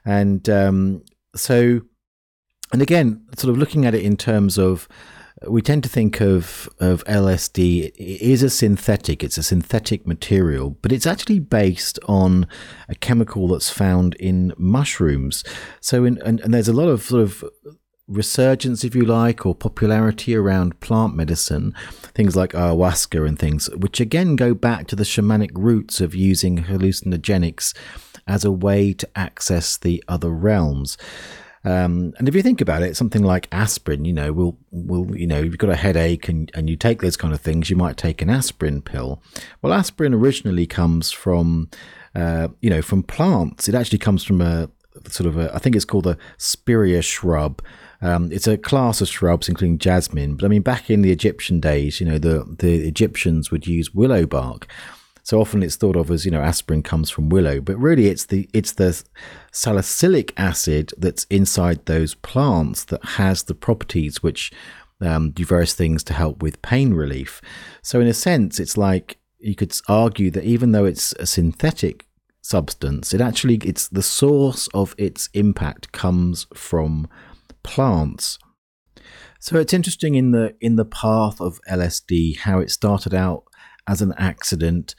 And 0.06 0.50
um, 0.50 1.04
so, 1.36 1.82
and 2.72 2.82
again, 2.82 3.26
sort 3.38 3.52
of 3.52 3.58
looking 3.58 3.86
at 3.86 3.96
it 3.96 4.04
in 4.04 4.18
terms 4.18 4.58
of 4.58 4.88
we 5.48 5.62
tend 5.62 5.84
to 5.84 5.90
think 5.90 6.22
of 6.22 6.70
of 6.80 7.04
LSD 7.06 7.86
it 7.86 8.22
is 8.22 8.44
a 8.44 8.50
synthetic 8.50 9.24
it's 9.24 9.38
a 9.38 9.44
synthetic 9.44 10.06
material 10.08 10.72
but 10.82 10.92
it's 10.92 11.08
actually 11.08 11.40
based 11.40 12.00
on 12.08 12.48
a 12.88 12.96
chemical 12.96 13.48
that's 13.48 13.70
found 13.70 14.16
in 14.16 14.54
mushrooms. 14.58 15.44
So 15.82 16.06
in 16.06 16.22
and, 16.22 16.40
and 16.42 16.54
there's 16.54 16.68
a 16.68 16.74
lot 16.74 16.88
of 16.88 17.04
sort 17.04 17.24
of 17.24 17.44
resurgence 18.08 18.84
if 18.84 18.96
you 18.96 19.04
like 19.06 19.46
or 19.46 19.56
popularity 19.56 20.36
around 20.36 20.80
plant 20.82 21.16
medicine 21.16 21.74
things 22.14 22.36
like 22.36 22.52
ayahuasca 22.52 23.26
and 23.26 23.40
things 23.40 23.70
which 23.78 24.02
again 24.02 24.36
go 24.36 24.54
back 24.54 24.88
to 24.88 24.96
the 24.96 25.06
shamanic 25.06 25.52
roots 25.56 26.02
of 26.02 26.14
using 26.14 26.66
hallucinogenics 26.66 27.74
as 28.28 28.44
a 28.44 28.52
way 28.52 28.92
to 28.92 29.08
access 29.16 29.78
the 29.78 30.04
other 30.10 30.30
realms 30.30 30.98
um, 31.66 32.14
and 32.18 32.28
if 32.28 32.36
you 32.36 32.42
think 32.42 32.60
about 32.60 32.84
it, 32.84 32.98
something 32.98 33.24
like 33.24 33.48
aspirin, 33.52 34.04
you 34.06 34.14
know, 34.14 34.34
will 34.34 34.58
will 34.72 35.16
you 35.16 35.28
know, 35.28 35.40
if 35.40 35.46
you've 35.46 35.58
got 35.58 35.70
a 35.70 35.76
headache 35.76 36.28
and, 36.28 36.52
and 36.54 36.70
you 36.70 36.76
take 36.76 37.02
those 37.02 37.16
kind 37.16 37.34
of 37.34 37.40
things, 37.40 37.70
you 37.70 37.76
might 37.76 37.96
take 37.96 38.22
an 38.22 38.30
aspirin 38.30 38.82
pill. 38.82 39.22
Well, 39.62 39.74
aspirin 39.74 40.14
originally 40.14 40.68
comes 40.68 41.12
from 41.12 41.70
uh, 42.16 42.50
you 42.62 42.70
know 42.70 42.82
from 42.82 43.04
plants. 43.04 43.70
It 43.70 43.76
actually 43.76 44.00
comes 44.00 44.24
from 44.24 44.42
a 44.42 44.70
sort 45.08 45.28
of 45.28 45.38
a, 45.38 45.54
I 45.56 45.60
think 45.60 45.76
it's 45.76 45.86
called 45.86 46.08
a 46.08 46.18
spirea 46.38 47.02
shrub. 47.02 47.62
Um, 48.02 48.32
it's 48.34 48.48
a 48.48 48.58
class 48.58 49.00
of 49.00 49.08
shrubs, 49.08 49.48
including 49.48 49.78
jasmine. 49.78 50.36
But 50.36 50.46
I 50.46 50.50
mean, 50.50 50.64
back 50.64 50.90
in 50.90 51.02
the 51.02 51.12
Egyptian 51.12 51.62
days, 51.62 52.02
you 52.02 52.06
know, 52.06 52.18
the 52.18 52.44
the 52.60 52.86
Egyptians 52.86 53.52
would 53.52 53.68
use 53.68 53.94
willow 53.94 54.26
bark. 54.26 54.68
So 55.24 55.40
often 55.40 55.64
it's 55.64 55.78
thought 55.78 55.96
of 55.96 56.12
as 56.12 56.26
you 56.26 56.32
know 56.32 56.42
aspirin 56.42 56.84
comes 56.84 57.10
from 57.10 57.30
willow, 57.30 57.62
but 57.62 57.78
really 57.78 58.08
it's 58.08 58.26
the 58.26 58.50
it's 58.54 58.74
the 58.74 59.02
salicylic 59.52 60.34
acid 60.38 60.92
that's 60.98 61.26
inside 61.30 61.86
those 61.86 62.14
plants 62.14 62.84
that 62.86 63.04
has 63.06 63.44
the 63.44 63.56
properties 63.56 64.22
which 64.22 64.52
um, 65.02 65.32
do 65.32 65.46
various 65.46 65.74
things 65.74 66.04
to 66.06 66.14
help 66.14 66.44
with 66.44 66.62
pain 66.62 66.94
relief. 66.94 67.42
So 67.82 68.02
in 68.02 68.08
a 68.08 68.14
sense, 68.14 68.60
it's 68.60 68.78
like 68.78 69.18
you 69.40 69.56
could 69.56 69.76
argue 69.88 70.30
that 70.32 70.44
even 70.44 70.74
though 70.74 70.86
it's 70.86 71.14
a 71.14 71.26
synthetic 71.26 72.06
substance, 72.42 73.14
it 73.14 73.22
actually 73.22 73.56
it's 73.64 73.88
the 73.88 74.04
source 74.04 74.68
of 74.74 74.94
its 74.98 75.30
impact 75.34 75.94
comes 75.94 76.48
from 76.54 77.08
plants. 77.64 78.40
So 79.40 79.58
it's 79.58 79.74
interesting 79.74 80.16
in 80.16 80.32
the 80.32 80.56
in 80.60 80.76
the 80.76 80.86
path 80.86 81.40
of 81.40 81.62
LSD 81.70 82.40
how 82.40 82.60
it 82.60 82.72
started 82.72 83.14
out 83.14 83.44
as 83.88 84.02
an 84.02 84.14
accident. 84.18 84.96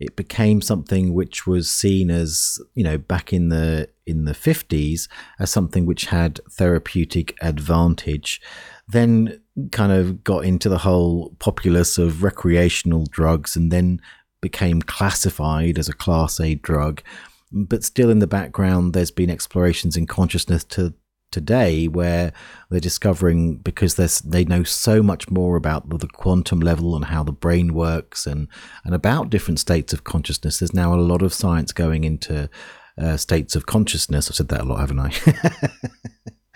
It 0.00 0.16
became 0.16 0.60
something 0.60 1.14
which 1.14 1.46
was 1.46 1.70
seen 1.70 2.10
as, 2.10 2.58
you 2.74 2.82
know, 2.82 2.98
back 2.98 3.32
in 3.32 3.48
the 3.48 3.88
in 4.06 4.24
the 4.24 4.32
50s 4.32 5.08
as 5.38 5.50
something 5.50 5.86
which 5.86 6.06
had 6.06 6.40
therapeutic 6.50 7.36
advantage. 7.40 8.40
Then 8.88 9.40
kind 9.72 9.92
of 9.92 10.24
got 10.24 10.44
into 10.44 10.68
the 10.68 10.78
whole 10.78 11.36
populace 11.38 11.96
of 11.96 12.22
recreational 12.22 13.06
drugs 13.10 13.56
and 13.56 13.70
then 13.70 14.00
became 14.40 14.82
classified 14.82 15.78
as 15.78 15.88
a 15.88 15.94
class 15.94 16.38
A 16.40 16.56
drug. 16.56 17.02
But 17.50 17.84
still 17.84 18.10
in 18.10 18.18
the 18.18 18.26
background, 18.26 18.92
there's 18.92 19.12
been 19.12 19.30
explorations 19.30 19.96
in 19.96 20.06
consciousness 20.06 20.64
to 20.64 20.92
today 21.34 21.88
where 21.88 22.32
they're 22.70 22.78
discovering 22.78 23.56
because 23.56 23.96
they 23.96 24.44
know 24.44 24.62
so 24.62 25.02
much 25.02 25.28
more 25.28 25.56
about 25.56 25.88
the, 25.90 25.98
the, 25.98 26.06
quantum 26.06 26.60
level 26.60 26.94
and 26.94 27.06
how 27.06 27.24
the 27.24 27.32
brain 27.32 27.74
works 27.74 28.24
and, 28.24 28.46
and 28.84 28.94
about 28.94 29.30
different 29.30 29.58
states 29.58 29.92
of 29.92 30.04
consciousness. 30.04 30.60
There's 30.60 30.72
now 30.72 30.94
a 30.94 30.96
lot 30.96 31.22
of 31.22 31.34
science 31.34 31.72
going 31.72 32.04
into 32.04 32.48
uh, 32.96 33.16
states 33.16 33.56
of 33.56 33.66
consciousness. 33.66 34.30
I've 34.30 34.36
said 34.36 34.48
that 34.48 34.60
a 34.60 34.64
lot, 34.64 34.78
haven't 34.78 35.00
I? 35.00 35.12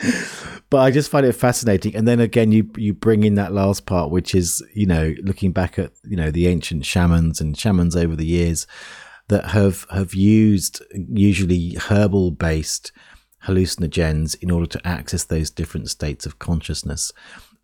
but 0.71 0.79
I 0.79 0.93
just 0.93 1.11
find 1.11 1.27
it 1.27 1.33
fascinating. 1.33 1.97
And 1.97 2.07
then 2.07 2.21
again, 2.21 2.53
you 2.53 2.71
you 2.77 2.95
bring 2.95 3.25
in 3.25 3.35
that 3.35 3.53
last 3.53 3.85
part, 3.85 4.13
which 4.13 4.33
is 4.33 4.65
you 4.73 4.87
know 4.87 5.15
looking 5.25 5.51
back 5.51 5.77
at 5.77 5.91
you 6.05 6.17
know 6.17 6.31
the 6.31 6.47
ancient 6.47 6.87
shamans 6.87 7.41
and 7.41 7.59
shamans 7.59 7.97
over 7.97 8.15
the 8.15 8.27
years 8.27 8.69
that 9.29 9.47
have 9.47 9.87
have 9.91 10.15
used 10.15 10.83
usually 10.93 11.75
herbal 11.75 12.31
based 12.31 12.93
hallucinogens 13.47 14.37
in 14.43 14.51
order 14.51 14.67
to 14.67 14.87
access 14.87 15.25
those 15.25 15.51
different 15.51 15.91
states 15.91 16.27
of 16.27 16.39
consciousness. 16.39 17.13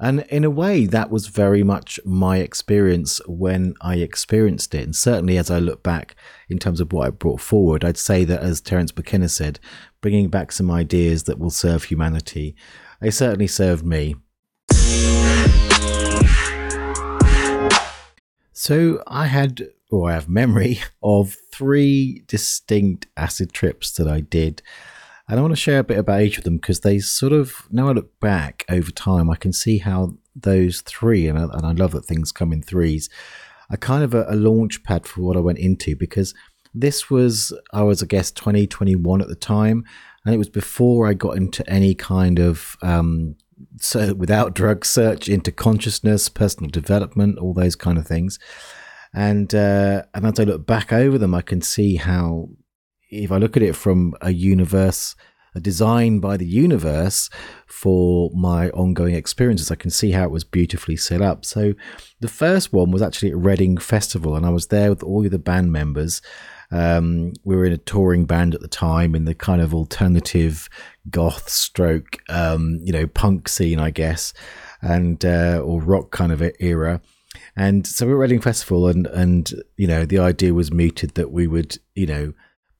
And 0.01 0.21
in 0.29 0.45
a 0.45 0.51
way, 0.51 0.87
that 0.87 1.11
was 1.11 1.29
very 1.29 1.63
much 1.63 2.01
my 2.05 2.39
experience 2.39 3.21
when 3.27 3.75
I 3.81 3.97
experienced 3.97 4.75
it. 4.75 4.83
And 4.83 4.97
certainly, 4.97 5.39
as 5.39 5.51
I 5.51 5.59
look 5.59 5.83
back 5.83 6.17
in 6.49 6.59
terms 6.59 6.81
of 6.81 6.93
what 6.93 7.07
I 7.07 7.11
brought 7.11 7.41
forward, 7.41 7.85
I'd 7.85 7.97
say 7.97 8.25
that, 8.25 8.41
as 8.41 8.61
Terence 8.61 8.95
McKenna 8.97 9.29
said, 9.29 9.61
bringing 10.01 10.29
back 10.29 10.51
some 10.51 10.71
ideas 10.71 11.25
that 11.25 11.39
will 11.39 11.51
serve 11.51 11.85
humanity, 11.85 12.57
they 13.01 13.11
certainly 13.11 13.47
served 13.47 13.85
me. 13.85 14.17
So 18.53 19.03
I 19.07 19.27
had, 19.27 19.69
or 19.91 20.11
I 20.11 20.15
have 20.15 20.29
memory 20.29 20.81
of 21.03 21.37
three 21.53 22.25
distinct 22.27 23.07
acid 23.17 23.53
trips 23.53 23.93
that 23.93 24.09
I 24.09 24.21
did 24.21 24.63
and 25.29 25.39
I 25.39 25.43
want 25.43 25.53
to 25.53 25.61
share 25.61 25.79
a 25.79 25.85
bit 25.85 25.99
about 25.99 26.23
each 26.23 26.39
of 26.39 26.45
them 26.45 26.57
because 26.57 26.81
they 26.81 26.99
sort 26.99 27.33
of, 27.33 27.67
now 27.71 27.89
I 27.89 27.93
look 27.93 28.19
back 28.21 28.65
over 28.69 28.91
time, 28.91 29.31
I 29.31 29.37
can 29.37 29.53
see 29.53 29.79
how 29.79 30.15
those 30.37 30.81
three, 30.83 31.27
and 31.27 31.39
I, 31.39 31.43
and 31.45 31.67
I 31.67 31.73
love 31.73 31.93
that 31.93 32.05
things 32.05 32.33
come 32.33 32.53
in 32.53 32.63
threes, 32.63 33.09
are 33.71 33.77
kind 33.77 34.05
of 34.05 34.13
a, 34.13 34.27
a 34.29 34.37
launch 34.37 34.83
pad 34.83 35.07
for 35.07 35.23
what 35.23 35.37
I 35.37 35.41
went 35.41 35.59
into 35.59 35.97
because 35.97 36.35
this 36.75 37.09
was, 37.09 37.57
I 37.73 37.83
was, 37.83 38.03
I 38.03 38.07
guess, 38.07 38.31
2021 38.31 39.21
at 39.23 39.29
the 39.29 39.35
time. 39.35 39.85
And 40.25 40.35
it 40.35 40.39
was 40.39 40.49
before 40.49 41.07
I 41.07 41.15
got 41.15 41.37
into 41.37 41.69
any 41.71 41.95
kind 41.95 42.39
of 42.39 42.77
um, 42.83 43.37
so 43.79 44.15
without 44.15 44.55
drug 44.55 44.85
search 44.85 45.29
into 45.29 45.53
consciousness, 45.53 46.29
personal 46.29 46.71
development, 46.71 47.39
all 47.39 47.55
those 47.55 47.77
kind 47.77 47.99
of 47.99 48.07
things. 48.07 48.39
And 49.13 49.55
uh, 49.55 50.03
and 50.13 50.27
as 50.27 50.41
I 50.41 50.45
look 50.45 50.67
back 50.67 50.93
over 50.93 51.19
them, 51.19 51.35
I 51.35 51.43
can 51.43 51.61
see 51.61 51.97
how 51.97 52.49
if 53.23 53.33
I 53.33 53.39
look 53.39 53.57
at 53.57 53.63
it 53.63 53.77
from 53.77 54.15
a 54.21 54.33
universe, 54.33 55.15
a 55.55 55.61
design 55.61 56.19
by 56.19 56.37
the 56.37 56.47
universe 56.47 57.31
for 57.67 58.31
my 58.35 58.71
ongoing 58.71 59.15
experiences, 59.15 59.71
I 59.71 59.77
can 59.77 59.91
see 59.91 60.11
how 60.11 60.25
it 60.25 60.31
was 60.31 60.45
beautifully 60.45 60.97
set 60.97 61.23
up. 61.23 61.45
So 61.45 61.75
the 62.21 62.29
first 62.29 62.73
one 62.73 62.91
was 62.91 63.03
actually 63.03 63.31
at 63.31 63.37
Reading 63.37 63.77
Festival, 63.77 64.35
and 64.35 64.45
I 64.45 64.51
was 64.51 64.69
there 64.69 64.91
with 64.91 65.03
all 65.03 65.23
the 65.23 65.39
band 65.39 65.73
members. 65.73 66.21
Um, 66.71 67.35
we 67.45 67.55
were 67.55 67.67
in 67.67 67.73
a 67.73 67.79
touring 67.79 68.25
band 68.25 68.55
at 68.55 68.61
the 68.61 68.69
time 68.69 69.15
in 69.15 69.27
the 69.27 69.35
kind 69.35 69.61
of 69.61 69.75
alternative 69.75 70.69
goth 71.09 71.49
stroke, 71.49 72.19
um, 72.29 72.81
you 72.83 72.93
know, 72.93 73.07
punk 73.07 73.49
scene, 73.49 73.79
I 73.79 73.91
guess, 73.91 74.33
and 74.83 75.25
uh, 75.25 75.61
or 75.65 75.81
rock 75.81 76.11
kind 76.11 76.33
of 76.33 76.43
era. 76.59 77.01
And 77.57 77.87
so 77.87 78.07
we 78.07 78.15
were 78.15 78.25
at 78.25 78.31
Reading 78.31 78.41
Festival, 78.41 78.89
and 78.89 79.07
and 79.09 79.53
you 79.77 79.87
know, 79.87 80.05
the 80.05 80.19
idea 80.19 80.55
was 80.55 80.73
mooted 80.73 81.15
that 81.15 81.31
we 81.31 81.47
would, 81.47 81.79
you 81.95 82.07
know, 82.07 82.33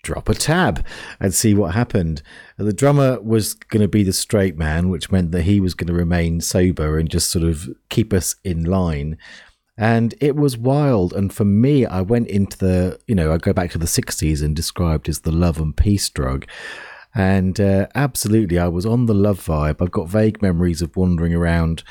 drop 0.05 0.29
a 0.29 0.35
tab 0.35 0.85
and 1.19 1.35
see 1.35 1.55
what 1.55 1.75
happened. 1.75 2.23
The 2.57 2.73
drummer 2.73 3.21
was 3.21 3.55
going 3.55 3.83
to 3.83 3.89
be 3.89 4.05
the 4.05 4.13
straight 4.13 4.57
man, 4.57 4.89
which 4.89 5.11
meant 5.11 5.33
that 5.33 5.43
he 5.43 5.59
was 5.59 5.75
going 5.75 5.89
to 5.89 5.95
remain 5.95 6.41
sober 6.41 6.99
and 6.99 7.11
just 7.11 7.31
sort 7.33 7.45
of 7.45 7.69
keep 7.89 8.13
us 8.13 8.37
in 8.45 8.65
line. 8.65 9.19
And 9.77 10.15
it 10.21 10.37
was 10.37 10.57
wild. 10.57 11.13
And 11.13 11.33
for 11.33 11.45
me, 11.45 11.85
I 11.85 12.01
went 12.01 12.29
into 12.29 12.57
the, 12.59 13.01
you 13.09 13.15
know, 13.15 13.33
I 13.33 13.39
go 13.39 13.53
back 13.53 13.73
to 13.73 13.79
the 13.79 13.87
60s 13.87 14.43
and 14.43 14.55
described 14.55 15.09
as 15.09 15.21
the 15.21 15.33
love 15.33 15.59
and 15.59 15.77
peace 15.77 16.09
drug. 16.09 16.47
And 17.15 17.61
uh, 17.61 17.89
absolutely, 17.95 18.59
I 18.59 18.69
was 18.69 18.87
on 18.87 19.07
the 19.07 19.15
love 19.15 19.41
vibe. 19.45 19.81
I've 19.81 19.91
got 19.91 20.09
vague 20.09 20.43
memories 20.43 20.83
of 20.83 20.97
wandering 20.97 21.35
around 21.35 21.83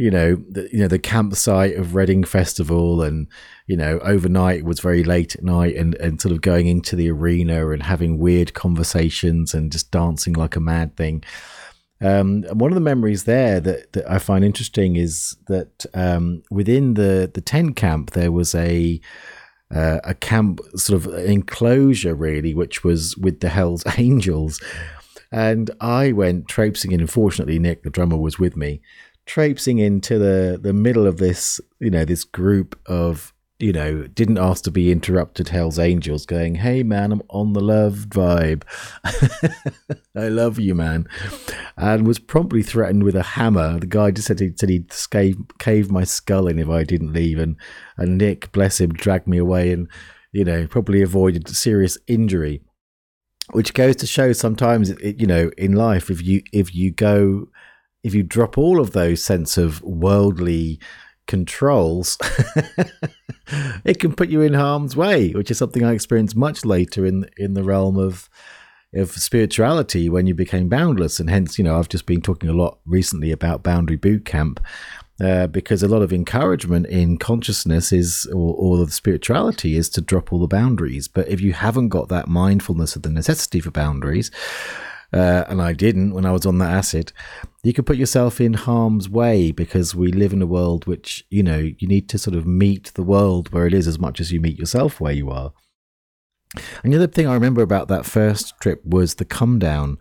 you 0.00 0.10
know, 0.10 0.36
the, 0.48 0.68
you 0.72 0.78
know 0.78 0.88
the 0.88 0.98
campsite 0.98 1.76
of 1.76 1.94
Reading 1.94 2.24
Festival, 2.24 3.02
and 3.02 3.28
you 3.66 3.76
know, 3.76 3.98
overnight 4.00 4.64
was 4.64 4.80
very 4.80 5.04
late 5.04 5.36
at 5.36 5.44
night, 5.44 5.76
and 5.76 5.94
and 5.96 6.20
sort 6.20 6.32
of 6.32 6.40
going 6.40 6.66
into 6.66 6.96
the 6.96 7.10
arena 7.10 7.70
and 7.70 7.82
having 7.82 8.18
weird 8.18 8.54
conversations 8.54 9.52
and 9.52 9.70
just 9.70 9.90
dancing 9.90 10.32
like 10.32 10.56
a 10.56 10.60
mad 10.60 10.96
thing. 10.96 11.22
Um, 12.00 12.44
and 12.48 12.58
one 12.58 12.70
of 12.70 12.76
the 12.76 12.80
memories 12.80 13.24
there 13.24 13.60
that, 13.60 13.92
that 13.92 14.10
I 14.10 14.18
find 14.18 14.42
interesting 14.42 14.96
is 14.96 15.36
that 15.48 15.84
um, 15.92 16.42
within 16.50 16.94
the 16.94 17.30
the 17.32 17.42
tent 17.42 17.76
camp 17.76 18.12
there 18.12 18.32
was 18.32 18.54
a 18.54 19.00
uh, 19.74 20.00
a 20.02 20.14
camp 20.14 20.60
sort 20.76 21.04
of 21.04 21.14
enclosure 21.14 22.14
really, 22.14 22.54
which 22.54 22.82
was 22.82 23.16
with 23.18 23.40
the 23.40 23.50
Hell's 23.50 23.84
Angels. 23.98 24.60
And 25.32 25.70
I 25.80 26.10
went 26.10 26.48
traipsing 26.48 26.90
in. 26.90 27.00
Unfortunately, 27.00 27.58
Nick, 27.60 27.84
the 27.84 27.90
drummer, 27.90 28.16
was 28.16 28.40
with 28.40 28.56
me 28.56 28.80
traipsing 29.30 29.78
into 29.78 30.18
the 30.18 30.58
the 30.60 30.72
middle 30.72 31.06
of 31.06 31.18
this 31.18 31.60
you 31.78 31.90
know 31.90 32.04
this 32.04 32.24
group 32.24 32.76
of 32.86 33.32
you 33.60 33.74
know, 33.74 34.06
didn't 34.06 34.38
ask 34.38 34.64
to 34.64 34.70
be 34.70 34.90
interrupted 34.90 35.48
Hell's 35.48 35.78
Angels 35.78 36.24
going, 36.24 36.54
Hey 36.54 36.82
man, 36.82 37.12
I'm 37.12 37.22
on 37.28 37.52
the 37.52 37.60
love 37.60 38.06
vibe. 38.08 38.62
I 40.16 40.28
love 40.28 40.58
you, 40.58 40.74
man. 40.74 41.06
And 41.76 42.06
was 42.06 42.18
promptly 42.18 42.62
threatened 42.62 43.02
with 43.02 43.14
a 43.14 43.22
hammer. 43.22 43.78
The 43.78 43.86
guy 43.86 44.12
just 44.12 44.28
said, 44.28 44.40
he, 44.40 44.52
said 44.56 44.70
he'd 44.70 44.90
cave, 45.10 45.36
cave 45.58 45.90
my 45.90 46.04
skull 46.04 46.48
in 46.48 46.58
if 46.58 46.70
I 46.70 46.84
didn't 46.84 47.12
leave. 47.12 47.38
And, 47.38 47.56
and 47.98 48.16
Nick, 48.16 48.50
bless 48.50 48.80
him, 48.80 48.94
dragged 48.94 49.26
me 49.26 49.36
away 49.36 49.72
and, 49.72 49.88
you 50.32 50.44
know, 50.44 50.66
probably 50.66 51.02
avoided 51.02 51.46
serious 51.46 51.98
injury. 52.06 52.62
Which 53.50 53.74
goes 53.74 53.96
to 53.96 54.06
show 54.06 54.32
sometimes, 54.32 54.88
it, 54.88 55.20
you 55.20 55.26
know, 55.26 55.50
in 55.58 55.72
life, 55.72 56.08
if 56.08 56.22
you 56.22 56.40
if 56.52 56.72
you 56.72 56.92
go, 56.92 57.48
if 58.02 58.14
you 58.14 58.22
drop 58.22 58.56
all 58.56 58.80
of 58.80 58.92
those 58.92 59.22
sense 59.22 59.56
of 59.56 59.82
worldly 59.82 60.80
controls, 61.26 62.18
it 63.84 64.00
can 64.00 64.14
put 64.14 64.28
you 64.28 64.40
in 64.40 64.54
harm's 64.54 64.96
way, 64.96 65.30
which 65.30 65.50
is 65.50 65.58
something 65.58 65.84
I 65.84 65.92
experienced 65.92 66.36
much 66.36 66.64
later 66.64 67.06
in 67.06 67.28
in 67.36 67.54
the 67.54 67.64
realm 67.64 67.96
of 67.96 68.28
of 68.92 69.12
spirituality 69.12 70.08
when 70.08 70.26
you 70.26 70.34
became 70.34 70.68
boundless, 70.68 71.20
and 71.20 71.30
hence, 71.30 71.58
you 71.58 71.64
know, 71.64 71.78
I've 71.78 71.88
just 71.88 72.06
been 72.06 72.22
talking 72.22 72.48
a 72.48 72.54
lot 72.54 72.80
recently 72.84 73.30
about 73.30 73.62
boundary 73.62 73.96
boot 73.96 74.24
camp. 74.24 74.60
Uh, 75.22 75.46
because 75.46 75.82
a 75.82 75.88
lot 75.88 76.00
of 76.00 76.14
encouragement 76.14 76.86
in 76.86 77.18
consciousness 77.18 77.92
is, 77.92 78.24
or, 78.32 78.54
or 78.54 78.78
the 78.78 78.90
spirituality 78.90 79.76
is 79.76 79.90
to 79.90 80.00
drop 80.00 80.32
all 80.32 80.38
the 80.38 80.46
boundaries. 80.46 81.08
But 81.08 81.28
if 81.28 81.42
you 81.42 81.52
haven't 81.52 81.90
got 81.90 82.08
that 82.08 82.26
mindfulness 82.26 82.96
of 82.96 83.02
the 83.02 83.10
necessity 83.10 83.60
for 83.60 83.70
boundaries, 83.70 84.30
uh, 85.12 85.44
and 85.48 85.60
I 85.60 85.72
didn't 85.72 86.14
when 86.14 86.26
I 86.26 86.32
was 86.32 86.46
on 86.46 86.58
that 86.58 86.72
acid, 86.72 87.12
you 87.62 87.72
could 87.72 87.86
put 87.86 87.96
yourself 87.96 88.40
in 88.40 88.54
harm's 88.54 89.08
way 89.08 89.50
because 89.50 89.94
we 89.94 90.12
live 90.12 90.32
in 90.32 90.42
a 90.42 90.46
world 90.46 90.86
which, 90.86 91.24
you 91.30 91.42
know, 91.42 91.58
you 91.58 91.88
need 91.88 92.08
to 92.10 92.18
sort 92.18 92.36
of 92.36 92.46
meet 92.46 92.92
the 92.94 93.02
world 93.02 93.52
where 93.52 93.66
it 93.66 93.74
is 93.74 93.86
as 93.86 93.98
much 93.98 94.20
as 94.20 94.32
you 94.32 94.40
meet 94.40 94.58
yourself 94.58 95.00
where 95.00 95.12
you 95.12 95.30
are. 95.30 95.52
And 96.82 96.92
the 96.92 96.96
other 96.96 97.06
thing 97.06 97.26
I 97.26 97.34
remember 97.34 97.62
about 97.62 97.88
that 97.88 98.06
first 98.06 98.58
trip 98.60 98.84
was 98.84 99.16
the 99.16 99.24
come 99.24 99.58
down. 99.58 99.98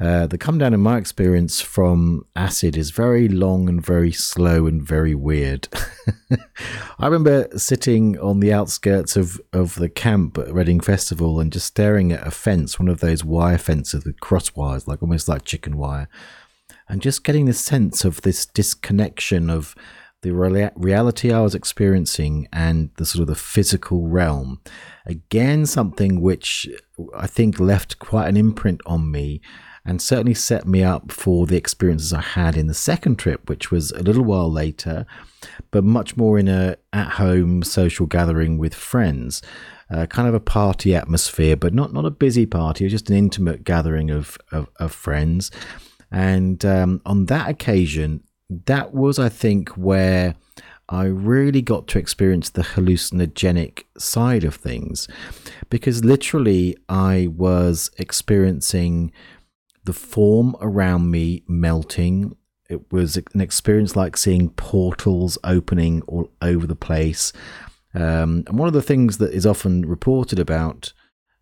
Uh, 0.00 0.26
the 0.26 0.38
come 0.38 0.56
down, 0.56 0.72
in 0.72 0.80
my 0.80 0.96
experience, 0.96 1.60
from 1.60 2.24
acid 2.34 2.74
is 2.74 2.90
very 2.90 3.28
long 3.28 3.68
and 3.68 3.84
very 3.84 4.10
slow 4.10 4.66
and 4.66 4.82
very 4.82 5.14
weird. 5.14 5.68
I 6.98 7.06
remember 7.06 7.48
sitting 7.58 8.18
on 8.18 8.40
the 8.40 8.50
outskirts 8.50 9.16
of, 9.16 9.38
of 9.52 9.74
the 9.74 9.90
camp 9.90 10.38
at 10.38 10.54
Reading 10.54 10.80
Festival 10.80 11.38
and 11.38 11.52
just 11.52 11.66
staring 11.66 12.12
at 12.12 12.26
a 12.26 12.30
fence, 12.30 12.78
one 12.78 12.88
of 12.88 13.00
those 13.00 13.24
wire 13.24 13.58
fences 13.58 14.06
with 14.06 14.20
cross 14.20 14.56
wires, 14.56 14.88
like 14.88 15.02
almost 15.02 15.28
like 15.28 15.44
chicken 15.44 15.76
wire, 15.76 16.08
and 16.88 17.02
just 17.02 17.22
getting 17.22 17.44
the 17.44 17.52
sense 17.52 18.02
of 18.02 18.22
this 18.22 18.46
disconnection 18.46 19.50
of 19.50 19.74
the 20.22 20.32
reality 20.76 21.32
I 21.32 21.40
was 21.40 21.54
experiencing 21.54 22.48
and 22.52 22.90
the 22.96 23.06
sort 23.06 23.22
of 23.22 23.28
the 23.28 23.34
physical 23.34 24.08
realm. 24.08 24.60
Again, 25.04 25.66
something 25.66 26.20
which 26.20 26.68
I 27.16 27.26
think 27.26 27.60
left 27.60 27.98
quite 27.98 28.28
an 28.28 28.36
imprint 28.36 28.80
on 28.86 29.10
me 29.10 29.40
and 29.84 30.02
certainly 30.02 30.34
set 30.34 30.66
me 30.66 30.82
up 30.82 31.10
for 31.10 31.46
the 31.46 31.56
experiences 31.56 32.12
I 32.12 32.20
had 32.20 32.56
in 32.56 32.66
the 32.66 32.74
second 32.74 33.16
trip, 33.16 33.48
which 33.48 33.70
was 33.70 33.90
a 33.92 34.02
little 34.02 34.24
while 34.24 34.50
later, 34.50 35.06
but 35.70 35.84
much 35.84 36.16
more 36.16 36.38
in 36.38 36.48
a 36.48 36.76
at-home 36.92 37.62
social 37.62 38.06
gathering 38.06 38.58
with 38.58 38.74
friends. 38.74 39.42
Uh, 39.92 40.06
kind 40.06 40.28
of 40.28 40.34
a 40.34 40.40
party 40.40 40.94
atmosphere, 40.94 41.56
but 41.56 41.74
not 41.74 41.92
not 41.92 42.04
a 42.04 42.10
busy 42.10 42.46
party. 42.46 42.88
Just 42.88 43.10
an 43.10 43.16
intimate 43.16 43.64
gathering 43.64 44.08
of 44.08 44.38
of, 44.52 44.68
of 44.76 44.92
friends, 44.92 45.50
and 46.12 46.64
um, 46.64 47.00
on 47.04 47.26
that 47.26 47.48
occasion, 47.48 48.22
that 48.66 48.94
was, 48.94 49.18
I 49.18 49.28
think, 49.28 49.70
where 49.70 50.36
I 50.88 51.06
really 51.06 51.62
got 51.62 51.88
to 51.88 51.98
experience 51.98 52.50
the 52.50 52.62
hallucinogenic 52.62 53.82
side 53.98 54.44
of 54.44 54.54
things, 54.54 55.08
because 55.70 56.04
literally 56.04 56.76
I 56.88 57.28
was 57.28 57.90
experiencing 57.98 59.10
the 59.90 59.94
form 59.94 60.54
around 60.60 61.10
me 61.10 61.42
melting. 61.48 62.36
It 62.68 62.92
was 62.92 63.16
an 63.34 63.40
experience 63.40 63.96
like 63.96 64.16
seeing 64.16 64.50
portals 64.50 65.36
opening 65.42 66.02
all 66.02 66.30
over 66.40 66.64
the 66.64 66.76
place. 66.76 67.32
Um, 67.92 68.44
and 68.46 68.56
one 68.56 68.68
of 68.68 68.72
the 68.72 68.82
things 68.82 69.18
that 69.18 69.32
is 69.32 69.44
often 69.44 69.84
reported 69.84 70.38
about 70.38 70.92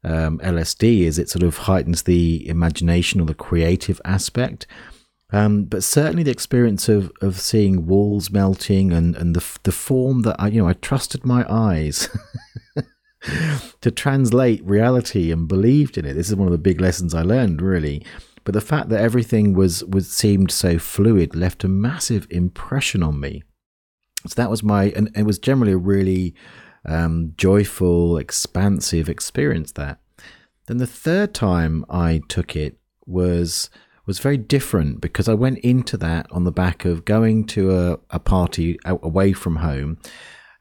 um, 0.03 0.39
LSD 0.39 1.01
is 1.03 1.19
it 1.19 1.29
sort 1.29 1.43
of 1.43 1.59
heightens 1.59 2.05
the 2.05 2.49
imagination 2.49 3.21
or 3.21 3.27
the 3.27 3.35
creative 3.35 4.01
aspect. 4.07 4.67
Um, 5.31 5.65
but 5.65 5.85
certainly 5.85 6.23
the 6.23 6.31
experience 6.31 6.89
of, 6.89 7.13
of 7.21 7.39
seeing 7.39 7.85
walls 7.85 8.31
melting 8.31 8.95
and, 8.95 9.15
and 9.15 9.37
the, 9.37 9.59
the 9.65 9.73
form 9.73 10.23
that 10.23 10.37
I, 10.39 10.49
you 10.49 10.63
know, 10.63 10.69
I 10.69 10.73
trusted 10.73 11.27
my 11.27 11.45
eyes 11.51 12.09
to 13.81 13.91
translate 13.91 14.65
reality 14.65 15.31
and 15.31 15.49
believed 15.49 15.99
in 15.99 16.05
it. 16.05 16.15
This 16.15 16.29
is 16.29 16.37
one 16.37 16.49
of 16.49 16.53
the 16.53 16.59
big 16.59 16.81
lessons 16.81 17.15
I 17.15 17.23
learned, 17.23 17.61
really. 17.61 18.05
But 18.49 18.55
the 18.55 18.63
fact 18.63 18.89
that 18.89 19.03
everything 19.03 19.53
was, 19.53 19.85
was 19.85 20.11
seemed 20.11 20.51
so 20.51 20.79
fluid 20.79 21.37
left 21.37 21.65
a 21.65 21.69
massive 21.69 22.27
impression 22.31 23.03
on 23.03 23.21
me. 23.21 23.43
So 24.27 24.33
that 24.37 24.49
was 24.49 24.63
my, 24.63 24.85
and 24.97 25.11
it 25.15 25.25
was 25.25 25.39
generally 25.39 25.73
a 25.73 25.77
really 25.77 26.35
um, 26.87 27.35
joyful, 27.37 28.17
expansive 28.17 29.11
experience. 29.11 29.73
That. 29.73 30.01
Then 30.67 30.79
the 30.79 30.87
third 30.87 31.35
time 31.35 31.85
I 31.91 32.23
took 32.29 32.57
it 32.57 32.79
was 33.05 33.69
was 34.07 34.19
very 34.19 34.39
different 34.39 35.03
because 35.03 35.29
I 35.29 35.35
went 35.35 35.59
into 35.59 35.99
that 35.99 36.27
on 36.33 36.45
the 36.45 36.51
back 36.51 36.87
of 36.87 37.05
going 37.05 37.45
to 37.49 37.77
a, 37.77 37.99
a 38.09 38.19
party 38.19 38.79
away 38.87 39.35
from 39.35 39.57
home. 39.57 39.99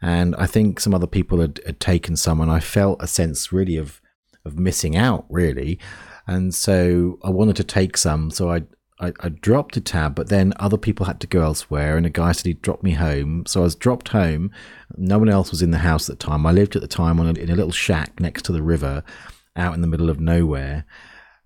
And 0.02 0.36
I 0.36 0.46
think 0.46 0.82
some 0.82 0.94
other 0.94 1.08
people 1.08 1.40
had, 1.40 1.62
had 1.66 1.80
taken 1.80 2.18
some, 2.18 2.42
and 2.42 2.52
I 2.52 2.60
felt 2.60 3.02
a 3.02 3.08
sense 3.08 3.54
really 3.54 3.78
of 3.78 4.02
of 4.44 4.60
missing 4.60 4.98
out, 4.98 5.26
really. 5.30 5.80
And 6.28 6.54
so 6.54 7.18
I 7.24 7.30
wanted 7.30 7.56
to 7.56 7.64
take 7.64 7.98
some. 7.98 8.30
So 8.32 8.52
I, 8.52 8.64
I, 9.00 9.14
I, 9.22 9.30
dropped 9.30 9.78
a 9.78 9.82
tab, 9.82 10.14
but 10.14 10.28
then 10.28 10.54
other 10.58 10.78
people 10.78 11.06
had 11.06 11.22
to 11.22 11.28
go 11.28 11.42
elsewhere. 11.42 11.96
And 11.96 12.06
a 12.06 12.10
guy 12.10 12.34
said 12.34 12.48
he'd 12.48 12.62
drop 12.62 12.84
me 12.84 12.92
home. 12.92 13.46
So 13.46 13.62
I 13.62 13.64
was 13.64 13.76
dropped 13.76 14.10
home. 14.10 14.52
No 14.98 15.18
one 15.18 15.30
else 15.30 15.52
was 15.52 15.62
in 15.62 15.72
the 15.72 15.78
house 15.80 16.10
at 16.10 16.20
the 16.20 16.26
time. 16.26 16.46
I 16.46 16.52
lived 16.52 16.76
at 16.76 16.82
the 16.82 16.88
time 16.88 17.20
on 17.20 17.28
a, 17.28 17.32
in 17.32 17.50
a 17.50 17.56
little 17.56 17.72
shack 17.72 18.20
next 18.20 18.44
to 18.44 18.52
the 18.52 18.62
river 18.62 19.04
out 19.56 19.74
in 19.74 19.82
the 19.82 19.88
middle 19.88 20.10
of 20.10 20.20
nowhere. 20.20 20.86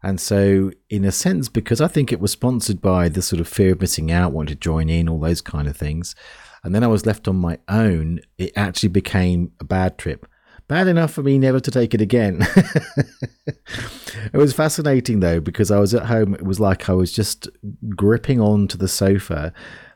And 0.03 0.19
so, 0.19 0.71
in 0.89 1.05
a 1.05 1.11
sense, 1.11 1.47
because 1.47 1.79
I 1.79 1.87
think 1.87 2.11
it 2.11 2.19
was 2.19 2.31
sponsored 2.31 2.81
by 2.81 3.07
the 3.07 3.21
sort 3.21 3.39
of 3.39 3.47
fear 3.47 3.73
of 3.73 3.81
missing 3.81 4.11
out, 4.11 4.31
wanting 4.31 4.55
to 4.55 4.59
join 4.59 4.89
in, 4.89 5.07
all 5.07 5.19
those 5.19 5.41
kind 5.41 5.67
of 5.67 5.77
things, 5.77 6.15
and 6.63 6.75
then 6.75 6.83
I 6.83 6.87
was 6.87 7.05
left 7.05 7.27
on 7.27 7.35
my 7.35 7.59
own, 7.67 8.19
it 8.37 8.51
actually 8.55 8.89
became 8.89 9.51
a 9.59 9.63
bad 9.63 9.97
trip. 9.97 10.27
Bad 10.71 10.87
enough 10.87 11.11
for 11.11 11.21
me 11.21 11.37
never 11.37 11.59
to 11.59 11.69
take 11.69 11.93
it 11.93 11.99
again. 11.99 12.47
it 12.55 14.37
was 14.37 14.53
fascinating 14.53 15.19
though, 15.19 15.41
because 15.41 15.69
I 15.69 15.79
was 15.79 15.93
at 15.93 16.05
home. 16.05 16.33
It 16.33 16.45
was 16.45 16.61
like 16.61 16.87
I 16.87 16.93
was 16.93 17.11
just 17.11 17.49
gripping 17.93 18.39
onto 18.39 18.77
the 18.77 18.87
sofa. 18.87 19.51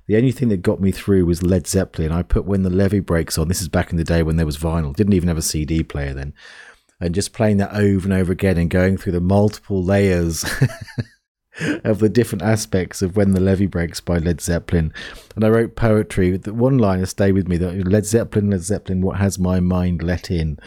The 0.08 0.18
only 0.18 0.34
thing 0.34 0.50
that 0.50 0.64
got 0.64 0.82
me 0.82 0.92
through 0.92 1.28
was 1.28 1.42
Led 1.42 1.66
Zeppelin. 1.66 2.12
I 2.12 2.24
put 2.24 2.44
When 2.44 2.64
the 2.64 2.70
Levee 2.70 3.00
Breaks 3.00 3.38
on. 3.38 3.48
This 3.48 3.62
is 3.62 3.70
back 3.70 3.92
in 3.92 3.96
the 3.96 4.04
day 4.04 4.22
when 4.22 4.36
there 4.36 4.46
was 4.46 4.58
vinyl. 4.58 4.94
Didn't 4.94 5.14
even 5.14 5.30
have 5.30 5.38
a 5.38 5.42
CD 5.42 5.82
player 5.82 6.14
then. 6.14 6.34
And 7.00 7.16
just 7.16 7.32
playing 7.32 7.56
that 7.56 7.74
over 7.74 8.06
and 8.06 8.14
over 8.14 8.34
again 8.34 8.58
and 8.58 8.70
going 8.70 8.98
through 8.98 9.14
the 9.14 9.22
multiple 9.22 9.82
layers 9.82 10.44
of 11.84 12.00
the 12.00 12.10
different 12.10 12.42
aspects 12.42 13.02
of 13.02 13.16
When 13.16 13.32
the 13.32 13.40
Levee 13.40 13.68
Breaks 13.68 14.00
by 14.00 14.18
Led 14.18 14.42
Zeppelin. 14.42 14.94
And 15.36 15.44
I 15.44 15.50
wrote 15.50 15.76
poetry. 15.76 16.38
The 16.38 16.54
one 16.54 16.78
line 16.78 17.00
has 17.00 17.12
stayed 17.12 17.34
with 17.34 17.48
me 17.48 17.58
that 17.58 17.88
Led 17.88 18.06
Zeppelin, 18.06 18.50
Led 18.50 18.62
Zeppelin, 18.62 19.02
what 19.02 19.18
has 19.18 19.40
my 19.40 19.60
mind 19.60 20.04
let 20.04 20.30
in? 20.30 20.60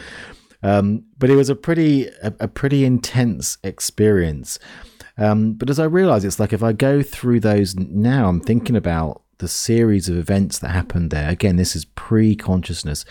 Um, 0.61 1.05
but 1.17 1.29
it 1.29 1.35
was 1.35 1.49
a 1.49 1.55
pretty, 1.55 2.07
a, 2.21 2.33
a 2.39 2.47
pretty 2.47 2.85
intense 2.85 3.57
experience. 3.63 4.59
Um, 5.17 5.53
but 5.53 5.69
as 5.69 5.79
I 5.79 5.85
realize, 5.85 6.25
it's 6.25 6.39
like 6.39 6.53
if 6.53 6.63
I 6.63 6.73
go 6.73 7.01
through 7.01 7.41
those 7.41 7.75
now, 7.75 8.29
I'm 8.29 8.41
thinking 8.41 8.75
about 8.75 9.21
the 9.39 9.47
series 9.47 10.07
of 10.07 10.17
events 10.17 10.59
that 10.59 10.69
happened 10.69 11.11
there. 11.11 11.29
Again, 11.29 11.55
this 11.55 11.75
is 11.75 11.85
pre 11.85 12.35
consciousness 12.35 13.05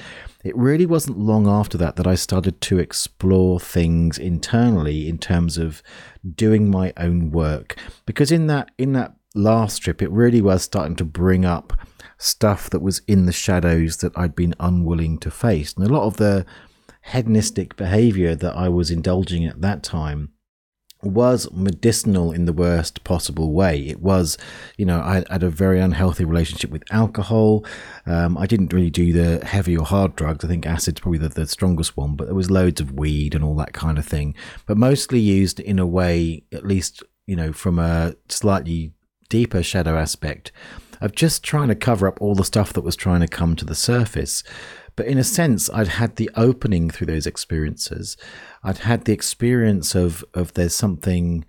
it 0.44 0.56
really 0.56 0.86
wasn't 0.86 1.18
long 1.18 1.48
after 1.48 1.76
that 1.78 1.96
that 1.96 2.06
I 2.06 2.14
started 2.14 2.60
to 2.62 2.78
explore 2.78 3.58
things 3.58 4.18
internally 4.18 5.08
in 5.08 5.18
terms 5.18 5.58
of 5.58 5.82
doing 6.34 6.70
my 6.70 6.92
own 6.96 7.30
work. 7.30 7.76
Because 8.06 8.30
in 8.30 8.46
that 8.46 8.70
in 8.78 8.92
that 8.92 9.14
last 9.34 9.80
trip, 9.80 10.00
it 10.00 10.10
really 10.10 10.40
was 10.40 10.62
starting 10.62 10.96
to 10.96 11.04
bring 11.04 11.44
up 11.44 11.72
stuff 12.18 12.70
that 12.70 12.80
was 12.80 13.02
in 13.06 13.26
the 13.26 13.32
shadows 13.32 13.98
that 13.98 14.16
I'd 14.16 14.34
been 14.34 14.54
unwilling 14.60 15.18
to 15.18 15.30
face. 15.30 15.74
And 15.74 15.84
a 15.84 15.92
lot 15.92 16.06
of 16.06 16.16
the 16.16 16.46
hedonistic 17.02 17.76
behavior 17.76 18.34
that 18.34 18.56
I 18.56 18.68
was 18.68 18.90
indulging 18.90 19.44
at 19.44 19.60
that 19.60 19.82
time 19.82 20.30
was 21.02 21.50
medicinal 21.52 22.32
in 22.32 22.44
the 22.44 22.52
worst 22.52 23.04
possible 23.04 23.52
way. 23.52 23.87
It 23.87 24.00
was, 24.00 24.37
you 24.76 24.84
know, 24.84 25.00
I 25.00 25.24
had 25.30 25.42
a 25.42 25.50
very 25.50 25.78
unhealthy 25.80 26.24
relationship 26.24 26.70
with 26.70 26.82
alcohol. 26.90 27.64
Um, 28.04 28.37
I 28.37 28.46
didn't 28.46 28.72
really 28.72 28.90
do 28.90 29.12
the 29.12 29.44
heavy 29.44 29.76
or 29.76 29.84
hard 29.84 30.16
drugs. 30.16 30.44
I 30.44 30.48
think 30.48 30.66
acid's 30.66 31.00
probably 31.00 31.18
the, 31.18 31.28
the 31.28 31.46
strongest 31.46 31.96
one, 31.96 32.16
but 32.16 32.26
there 32.26 32.34
was 32.34 32.50
loads 32.50 32.80
of 32.80 32.92
weed 32.92 33.34
and 33.34 33.44
all 33.44 33.54
that 33.56 33.72
kind 33.72 33.98
of 33.98 34.06
thing, 34.06 34.34
but 34.66 34.76
mostly 34.76 35.20
used 35.20 35.61
in 35.61 35.78
a 35.78 35.87
way, 35.87 36.42
at 36.52 36.66
least, 36.66 37.02
you 37.26 37.37
know, 37.37 37.52
from 37.52 37.78
a 37.78 38.14
slightly 38.28 38.92
deeper 39.28 39.62
shadow 39.62 39.96
aspect 39.96 40.50
of 41.00 41.14
just 41.14 41.44
trying 41.44 41.68
to 41.68 41.76
cover 41.76 42.08
up 42.08 42.20
all 42.20 42.34
the 42.34 42.44
stuff 42.44 42.72
that 42.72 42.80
was 42.82 42.96
trying 42.96 43.20
to 43.20 43.28
come 43.28 43.54
to 43.54 43.64
the 43.64 43.74
surface 43.74 44.42
But 44.98 45.06
in 45.06 45.16
a 45.16 45.22
sense, 45.22 45.70
I'd 45.70 45.87
had 45.87 46.16
the 46.16 46.28
opening 46.34 46.90
through 46.90 47.06
those 47.06 47.24
experiences. 47.24 48.16
I'd 48.64 48.78
had 48.78 49.04
the 49.04 49.12
experience 49.12 49.94
of 49.94 50.24
of 50.34 50.54
there's 50.54 50.74
something, 50.74 51.44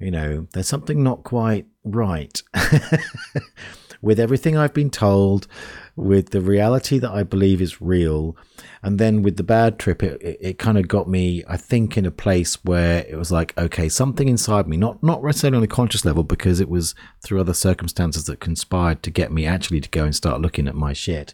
you 0.00 0.10
know, 0.10 0.48
there's 0.52 0.66
something 0.66 1.00
not 1.00 1.22
quite 1.22 1.66
right 1.84 2.42
with 4.02 4.18
everything 4.18 4.56
I've 4.56 4.74
been 4.74 4.90
told, 4.90 5.46
with 5.94 6.30
the 6.30 6.40
reality 6.40 6.98
that 6.98 7.12
I 7.12 7.22
believe 7.22 7.62
is 7.62 7.80
real. 7.80 8.36
And 8.82 8.98
then 8.98 9.22
with 9.22 9.36
the 9.36 9.44
bad 9.44 9.78
trip, 9.78 10.02
it, 10.02 10.20
it, 10.20 10.38
it 10.40 10.58
kind 10.58 10.76
of 10.76 10.88
got 10.88 11.08
me, 11.08 11.44
I 11.46 11.58
think, 11.58 11.96
in 11.96 12.04
a 12.04 12.10
place 12.10 12.64
where 12.64 13.06
it 13.08 13.16
was 13.16 13.30
like, 13.30 13.56
okay, 13.56 13.88
something 13.88 14.28
inside 14.28 14.66
me, 14.66 14.76
not, 14.76 15.04
not 15.04 15.22
necessarily 15.22 15.58
on 15.58 15.62
a 15.62 15.68
conscious 15.68 16.04
level, 16.04 16.24
because 16.24 16.58
it 16.58 16.68
was 16.68 16.96
through 17.22 17.40
other 17.40 17.54
circumstances 17.54 18.24
that 18.24 18.40
conspired 18.40 19.04
to 19.04 19.12
get 19.12 19.30
me 19.30 19.46
actually 19.46 19.80
to 19.82 19.88
go 19.88 20.02
and 20.02 20.16
start 20.16 20.40
looking 20.40 20.66
at 20.66 20.74
my 20.74 20.92
shit. 20.92 21.32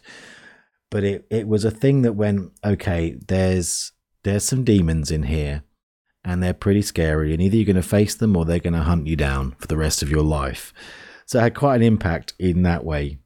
But 0.91 1.03
it, 1.03 1.25
it 1.29 1.47
was 1.47 1.65
a 1.65 1.71
thing 1.71 2.01
that 2.01 2.13
went, 2.13 2.51
okay, 2.65 3.17
there's, 3.27 3.91
there's 4.23 4.43
some 4.43 4.63
demons 4.63 5.11
in 5.11 5.23
here 5.23 5.63
and 6.23 6.41
they're 6.41 6.53
pretty 6.53 6.81
scary. 6.81 7.33
And 7.33 7.41
either 7.41 7.55
you're 7.55 7.65
going 7.65 7.75
to 7.75 7.83
face 7.83 8.15
them 8.15 8.35
or 8.35 8.45
they're 8.45 8.59
going 8.59 8.73
to 8.73 8.79
hunt 8.79 9.07
you 9.07 9.15
down 9.15 9.55
for 9.59 9.67
the 9.67 9.77
rest 9.77 10.01
of 10.01 10.09
your 10.09 10.23
life. 10.23 10.73
So 11.25 11.39
it 11.39 11.43
had 11.43 11.55
quite 11.55 11.75
an 11.75 11.83
impact 11.83 12.33
in 12.39 12.63
that 12.63 12.83
way. 12.83 13.19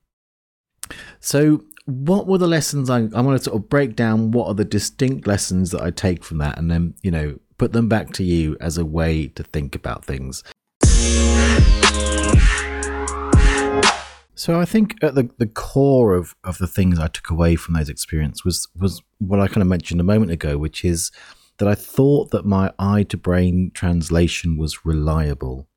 So, 1.20 1.64
what 1.86 2.28
were 2.28 2.38
the 2.38 2.48
lessons? 2.48 2.90
I, 2.90 3.08
I 3.14 3.22
want 3.22 3.38
to 3.38 3.44
sort 3.44 3.58
of 3.58 3.70
break 3.70 3.96
down 3.96 4.32
what 4.32 4.48
are 4.48 4.54
the 4.54 4.66
distinct 4.66 5.28
lessons 5.28 5.72
that 5.72 5.82
I 5.82 5.92
take 5.92 6.24
from 6.24 6.38
that, 6.40 6.58
and 6.58 6.70
then 6.70 6.96
you 7.02 7.12
know 7.12 7.40
put 7.58 7.72
them 7.72 7.88
back 7.88 8.12
to 8.14 8.24
you 8.24 8.58
as 8.60 8.78
a 8.78 8.86
way 8.86 9.28
to 9.28 9.44
think 9.44 9.76
about 9.76 10.06
things. 10.06 10.44
So 14.44 14.60
I 14.60 14.66
think 14.66 15.02
at 15.02 15.16
the, 15.16 15.30
the 15.38 15.48
core 15.48 16.16
of, 16.16 16.36
of 16.44 16.58
the 16.58 16.68
things 16.68 17.00
I 17.00 17.08
took 17.08 17.30
away 17.30 17.56
from 17.56 17.76
those 17.76 17.88
experiences 17.88 18.44
was 18.44 18.68
was 18.76 19.02
what 19.20 19.40
I 19.40 19.48
kind 19.48 19.62
of 19.62 19.70
mentioned 19.70 20.02
a 20.02 20.04
moment 20.04 20.32
ago, 20.32 20.58
which 20.58 20.84
is 20.84 21.12
that 21.60 21.68
I 21.70 21.76
thought 21.76 22.32
that 22.32 22.46
my 22.46 22.74
eye 22.78 23.04
to 23.04 23.16
brain 23.16 23.72
translation 23.74 24.58
was 24.58 24.86
reliable. 24.86 25.70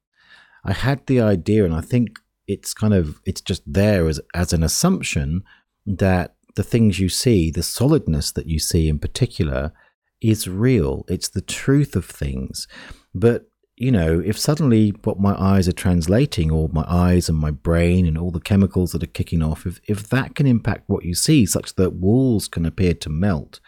I 0.64 0.72
had 0.72 1.06
the 1.06 1.20
idea, 1.20 1.64
and 1.64 1.72
I 1.72 1.80
think 1.80 2.18
it's 2.48 2.74
kind 2.74 2.92
of 2.92 3.20
it's 3.24 3.40
just 3.40 3.62
there 3.72 4.08
as 4.08 4.20
as 4.34 4.52
an 4.52 4.64
assumption 4.64 5.44
that 5.86 6.34
the 6.56 6.64
things 6.64 6.98
you 6.98 7.08
see, 7.08 7.52
the 7.52 7.62
solidness 7.62 8.32
that 8.32 8.48
you 8.48 8.58
see 8.58 8.88
in 8.88 8.98
particular, 8.98 9.72
is 10.20 10.48
real. 10.48 11.04
It's 11.06 11.28
the 11.28 11.40
truth 11.40 11.94
of 11.94 12.04
things. 12.04 12.66
But 13.14 13.48
you 13.76 13.92
know, 13.92 14.20
if 14.24 14.38
suddenly 14.38 14.90
what 15.04 15.20
my 15.20 15.34
eyes 15.38 15.68
are 15.68 15.72
translating, 15.72 16.50
or 16.50 16.70
my 16.70 16.84
eyes 16.88 17.28
and 17.28 17.36
my 17.36 17.50
brain 17.50 18.06
and 18.06 18.16
all 18.16 18.30
the 18.30 18.40
chemicals 18.40 18.92
that 18.92 19.02
are 19.02 19.06
kicking 19.06 19.42
off, 19.42 19.66
if, 19.66 19.80
if 19.86 20.08
that 20.08 20.34
can 20.34 20.46
impact 20.46 20.88
what 20.88 21.04
you 21.04 21.14
see, 21.14 21.44
such 21.44 21.74
that 21.74 21.92
walls 21.92 22.48
can 22.48 22.64
appear 22.64 22.94
to 22.94 23.10
melt, 23.10 23.60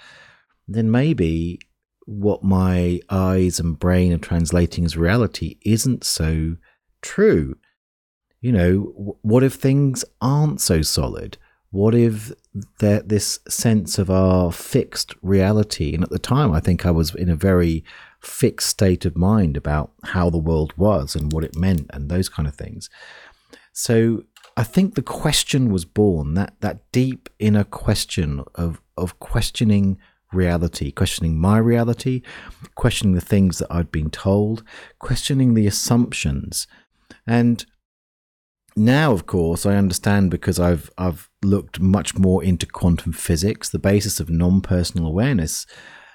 then 0.66 0.90
maybe 0.90 1.60
what 2.06 2.42
my 2.42 3.00
eyes 3.10 3.60
and 3.60 3.78
brain 3.78 4.14
are 4.14 4.18
translating 4.18 4.86
as 4.86 4.96
reality 4.96 5.58
isn't 5.66 6.04
so 6.04 6.56
true. 7.02 7.56
You 8.40 8.52
know, 8.52 9.16
what 9.20 9.42
if 9.42 9.54
things 9.54 10.06
aren't 10.22 10.62
so 10.62 10.80
solid? 10.80 11.36
What 11.70 11.94
if 11.94 12.32
that 12.78 13.10
this 13.10 13.40
sense 13.46 13.98
of 13.98 14.10
our 14.10 14.52
fixed 14.52 15.14
reality? 15.20 15.92
And 15.92 16.02
at 16.02 16.08
the 16.08 16.18
time, 16.18 16.50
I 16.52 16.60
think 16.60 16.86
I 16.86 16.90
was 16.90 17.14
in 17.14 17.28
a 17.28 17.36
very 17.36 17.84
fixed 18.20 18.68
state 18.68 19.04
of 19.04 19.16
mind 19.16 19.56
about 19.56 19.92
how 20.04 20.28
the 20.30 20.38
world 20.38 20.72
was 20.76 21.14
and 21.14 21.32
what 21.32 21.44
it 21.44 21.56
meant 21.56 21.86
and 21.92 22.08
those 22.08 22.28
kind 22.28 22.48
of 22.48 22.54
things. 22.54 22.90
So 23.72 24.24
I 24.56 24.64
think 24.64 24.94
the 24.94 25.02
question 25.02 25.70
was 25.70 25.84
born 25.84 26.34
that 26.34 26.60
that 26.60 26.90
deep 26.92 27.28
inner 27.38 27.64
question 27.64 28.42
of 28.54 28.80
of 28.96 29.18
questioning 29.20 29.98
reality, 30.32 30.90
questioning 30.90 31.38
my 31.38 31.58
reality, 31.58 32.22
questioning 32.74 33.14
the 33.14 33.20
things 33.20 33.58
that 33.58 33.72
I'd 33.72 33.92
been 33.92 34.10
told, 34.10 34.64
questioning 34.98 35.54
the 35.54 35.66
assumptions 35.66 36.66
and 37.26 37.64
now, 38.78 39.12
of 39.12 39.26
course, 39.26 39.66
I 39.66 39.74
understand 39.74 40.30
because 40.30 40.60
I've 40.60 40.88
I've 40.96 41.28
looked 41.42 41.80
much 41.80 42.16
more 42.16 42.44
into 42.44 42.64
quantum 42.64 43.12
physics. 43.12 43.68
The 43.68 43.78
basis 43.78 44.20
of 44.20 44.30
non-personal 44.30 45.06
awareness 45.06 45.66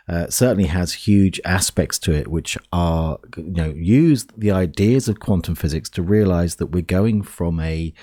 uh, 0.08 0.28
certainly 0.28 0.68
has 0.68 0.94
huge 0.94 1.40
aspects 1.46 1.98
to 2.00 2.14
it, 2.14 2.28
which 2.28 2.58
are 2.72 3.20
you 3.38 3.52
know 3.52 3.74
use 3.76 4.26
the 4.38 4.52
ideas 4.52 5.08
of 5.08 5.20
quantum 5.20 5.56
physics 5.56 5.90
to 5.92 6.02
realize 6.02 6.56
that 6.56 6.68
we're 6.68 6.82
going 6.82 7.22
from 7.22 7.60
a 7.60 7.94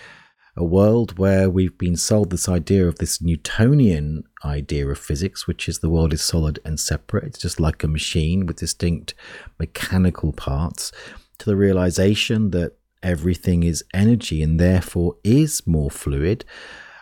a 0.57 0.65
world 0.65 1.19
where 1.19 1.49
we've 1.49 1.79
been 1.79 1.97
sold 1.97 2.31
this 2.31 2.49
idea 2.49 2.87
of 2.87 2.99
this 2.99 3.23
Newtonian 3.23 4.25
idea 4.45 4.87
of 4.89 4.99
physics, 4.99 5.47
which 5.47 5.69
is 5.69 5.79
the 5.79 5.89
world 5.89 6.13
is 6.13 6.23
solid 6.23 6.59
and 6.65 6.79
separate. 6.79 7.25
It's 7.25 7.39
just 7.39 7.61
like 7.61 7.83
a 7.83 7.89
machine 7.89 8.47
with 8.47 8.59
distinct 8.59 9.15
mechanical 9.59 10.33
parts, 10.33 10.93
to 11.39 11.47
the 11.47 11.57
realization 11.57 12.51
that 12.51 12.73
everything 13.03 13.63
is 13.63 13.85
energy 13.95 14.43
and 14.43 14.59
therefore 14.61 15.17
is 15.25 15.67
more 15.67 15.91
fluid. 15.91 16.45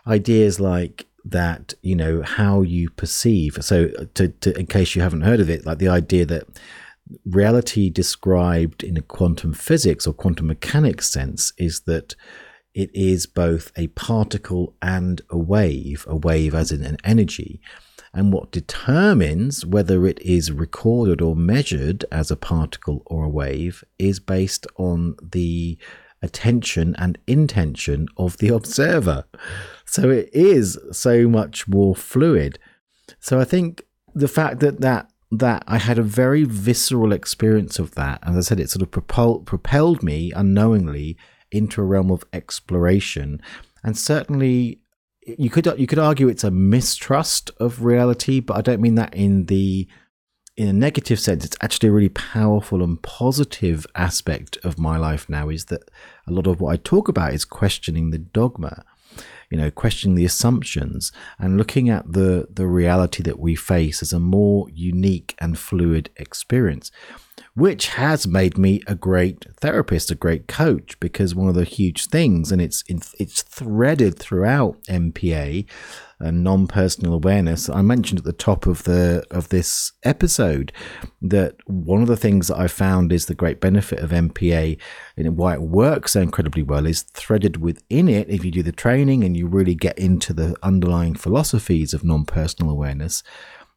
Ideas 0.06 0.60
like 0.60 1.06
that, 1.30 1.74
you 1.82 1.94
know, 1.94 2.22
how 2.22 2.62
you 2.62 2.90
perceive. 2.90 3.58
So, 3.60 3.88
to, 4.14 4.28
to, 4.28 4.58
in 4.58 4.66
case 4.66 4.94
you 4.94 5.02
haven't 5.02 5.22
heard 5.22 5.40
of 5.40 5.50
it, 5.50 5.66
like 5.66 5.78
the 5.78 5.88
idea 5.88 6.24
that 6.26 6.44
reality 7.24 7.90
described 7.90 8.82
in 8.82 8.96
a 8.96 9.02
quantum 9.02 9.52
physics 9.52 10.06
or 10.06 10.12
quantum 10.12 10.46
mechanics 10.46 11.10
sense 11.10 11.52
is 11.56 11.80
that 11.80 12.14
it 12.74 12.90
is 12.94 13.26
both 13.26 13.72
a 13.76 13.88
particle 13.88 14.74
and 14.82 15.22
a 15.30 15.38
wave, 15.38 16.04
a 16.08 16.16
wave 16.16 16.54
as 16.54 16.70
in 16.70 16.84
an 16.84 16.98
energy. 17.02 17.60
And 18.12 18.32
what 18.32 18.52
determines 18.52 19.66
whether 19.66 20.06
it 20.06 20.20
is 20.20 20.50
recorded 20.52 21.20
or 21.20 21.36
measured 21.36 22.04
as 22.10 22.30
a 22.30 22.36
particle 22.36 23.02
or 23.06 23.24
a 23.24 23.28
wave 23.28 23.84
is 23.98 24.20
based 24.20 24.66
on 24.76 25.16
the 25.20 25.78
attention 26.22 26.94
and 26.98 27.18
intention 27.26 28.08
of 28.16 28.38
the 28.38 28.48
observer. 28.48 29.24
So 29.84 30.10
it 30.10 30.30
is 30.32 30.78
so 30.92 31.28
much 31.28 31.68
more 31.68 31.94
fluid. 31.94 32.58
So 33.20 33.40
I 33.40 33.44
think 33.44 33.84
the 34.14 34.28
fact 34.28 34.60
that 34.60 34.80
that 34.80 35.10
that 35.30 35.62
I 35.66 35.78
had 35.78 35.98
a 35.98 36.02
very 36.02 36.44
visceral 36.44 37.12
experience 37.12 37.78
of 37.78 37.94
that, 37.96 38.18
as 38.22 38.36
I 38.36 38.40
said, 38.40 38.60
it 38.60 38.70
sort 38.70 38.82
of 38.82 38.90
propel, 38.90 39.40
propelled 39.40 40.02
me 40.02 40.32
unknowingly 40.34 41.18
into 41.50 41.82
a 41.82 41.84
realm 41.84 42.10
of 42.10 42.24
exploration, 42.32 43.40
and 43.84 43.96
certainly 43.96 44.80
you 45.36 45.50
could 45.50 45.66
you 45.78 45.86
could 45.86 45.98
argue 45.98 46.28
it's 46.28 46.44
a 46.44 46.50
mistrust 46.50 47.50
of 47.58 47.84
reality, 47.84 48.40
but 48.40 48.56
I 48.56 48.62
don't 48.62 48.80
mean 48.80 48.94
that 48.94 49.14
in 49.14 49.46
the 49.46 49.86
in 50.58 50.66
a 50.66 50.72
negative 50.72 51.20
sense. 51.20 51.44
It's 51.44 51.56
actually 51.62 51.88
a 51.88 51.92
really 51.92 52.08
powerful 52.08 52.82
and 52.82 53.00
positive 53.00 53.86
aspect 53.94 54.58
of 54.64 54.76
my 54.76 54.96
life 54.96 55.28
now. 55.28 55.48
Is 55.48 55.66
that 55.66 55.88
a 56.26 56.32
lot 56.32 56.48
of 56.48 56.60
what 56.60 56.72
I 56.72 56.76
talk 56.76 57.06
about 57.06 57.32
is 57.32 57.44
questioning 57.44 58.10
the 58.10 58.18
dogma, 58.18 58.84
you 59.50 59.56
know, 59.56 59.70
questioning 59.70 60.16
the 60.16 60.24
assumptions 60.24 61.12
and 61.38 61.56
looking 61.56 61.88
at 61.88 62.12
the 62.12 62.48
the 62.52 62.66
reality 62.66 63.22
that 63.22 63.38
we 63.38 63.54
face 63.54 64.02
as 64.02 64.12
a 64.12 64.18
more 64.18 64.66
unique 64.70 65.36
and 65.38 65.56
fluid 65.56 66.10
experience 66.16 66.90
which 67.58 67.88
has 67.88 68.26
made 68.26 68.56
me 68.56 68.80
a 68.86 68.94
great 68.94 69.44
therapist, 69.56 70.12
a 70.12 70.14
great 70.14 70.46
coach, 70.46 70.98
because 71.00 71.34
one 71.34 71.48
of 71.48 71.56
the 71.56 71.64
huge 71.64 72.06
things, 72.06 72.52
and 72.52 72.62
it's 72.62 72.84
it's 72.88 73.42
threaded 73.42 74.16
throughout 74.16 74.80
NPA 74.88 75.66
and 76.20 76.46
uh, 76.46 76.50
non-personal 76.50 77.14
awareness. 77.14 77.68
I 77.68 77.82
mentioned 77.82 78.20
at 78.20 78.24
the 78.24 78.32
top 78.32 78.66
of 78.66 78.84
the 78.84 79.24
of 79.30 79.48
this 79.48 79.92
episode 80.02 80.72
that 81.22 81.56
one 81.66 82.02
of 82.02 82.08
the 82.08 82.16
things 82.16 82.48
that 82.48 82.58
I 82.58 82.68
found 82.68 83.12
is 83.12 83.26
the 83.26 83.34
great 83.34 83.60
benefit 83.60 84.00
of 84.00 84.10
NPA 84.10 84.78
and 85.16 85.36
why 85.36 85.54
it 85.54 85.62
works 85.62 86.12
so 86.12 86.20
incredibly 86.20 86.62
well 86.62 86.86
is 86.86 87.02
threaded 87.02 87.58
within 87.58 88.08
it. 88.08 88.28
If 88.28 88.44
you 88.44 88.50
do 88.50 88.62
the 88.62 88.72
training 88.72 89.24
and 89.24 89.36
you 89.36 89.46
really 89.46 89.74
get 89.74 89.98
into 89.98 90.32
the 90.32 90.56
underlying 90.62 91.14
philosophies 91.14 91.94
of 91.94 92.04
non-personal 92.04 92.70
awareness, 92.70 93.22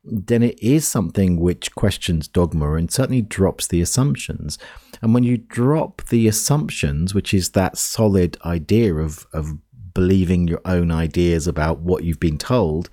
then 0.03 0.41
it 0.41 0.61
is 0.61 0.87
something 0.87 1.39
which 1.39 1.75
questions 1.75 2.27
dogma 2.27 2.73
and 2.73 2.91
certainly 2.91 3.21
drops 3.21 3.67
the 3.67 3.81
assumptions. 3.81 4.57
And 5.01 5.13
when 5.13 5.23
you 5.23 5.37
drop 5.37 6.03
the 6.09 6.27
assumptions, 6.27 7.13
which 7.13 7.33
is 7.33 7.51
that 7.51 7.77
solid 7.77 8.37
idea 8.43 8.95
of, 8.95 9.27
of 9.33 9.53
believing 9.93 10.47
your 10.47 10.61
own 10.65 10.91
ideas 10.91 11.47
about 11.47 11.79
what 11.79 12.03
you've 12.03 12.19
been 12.19 12.37
told, 12.37 12.89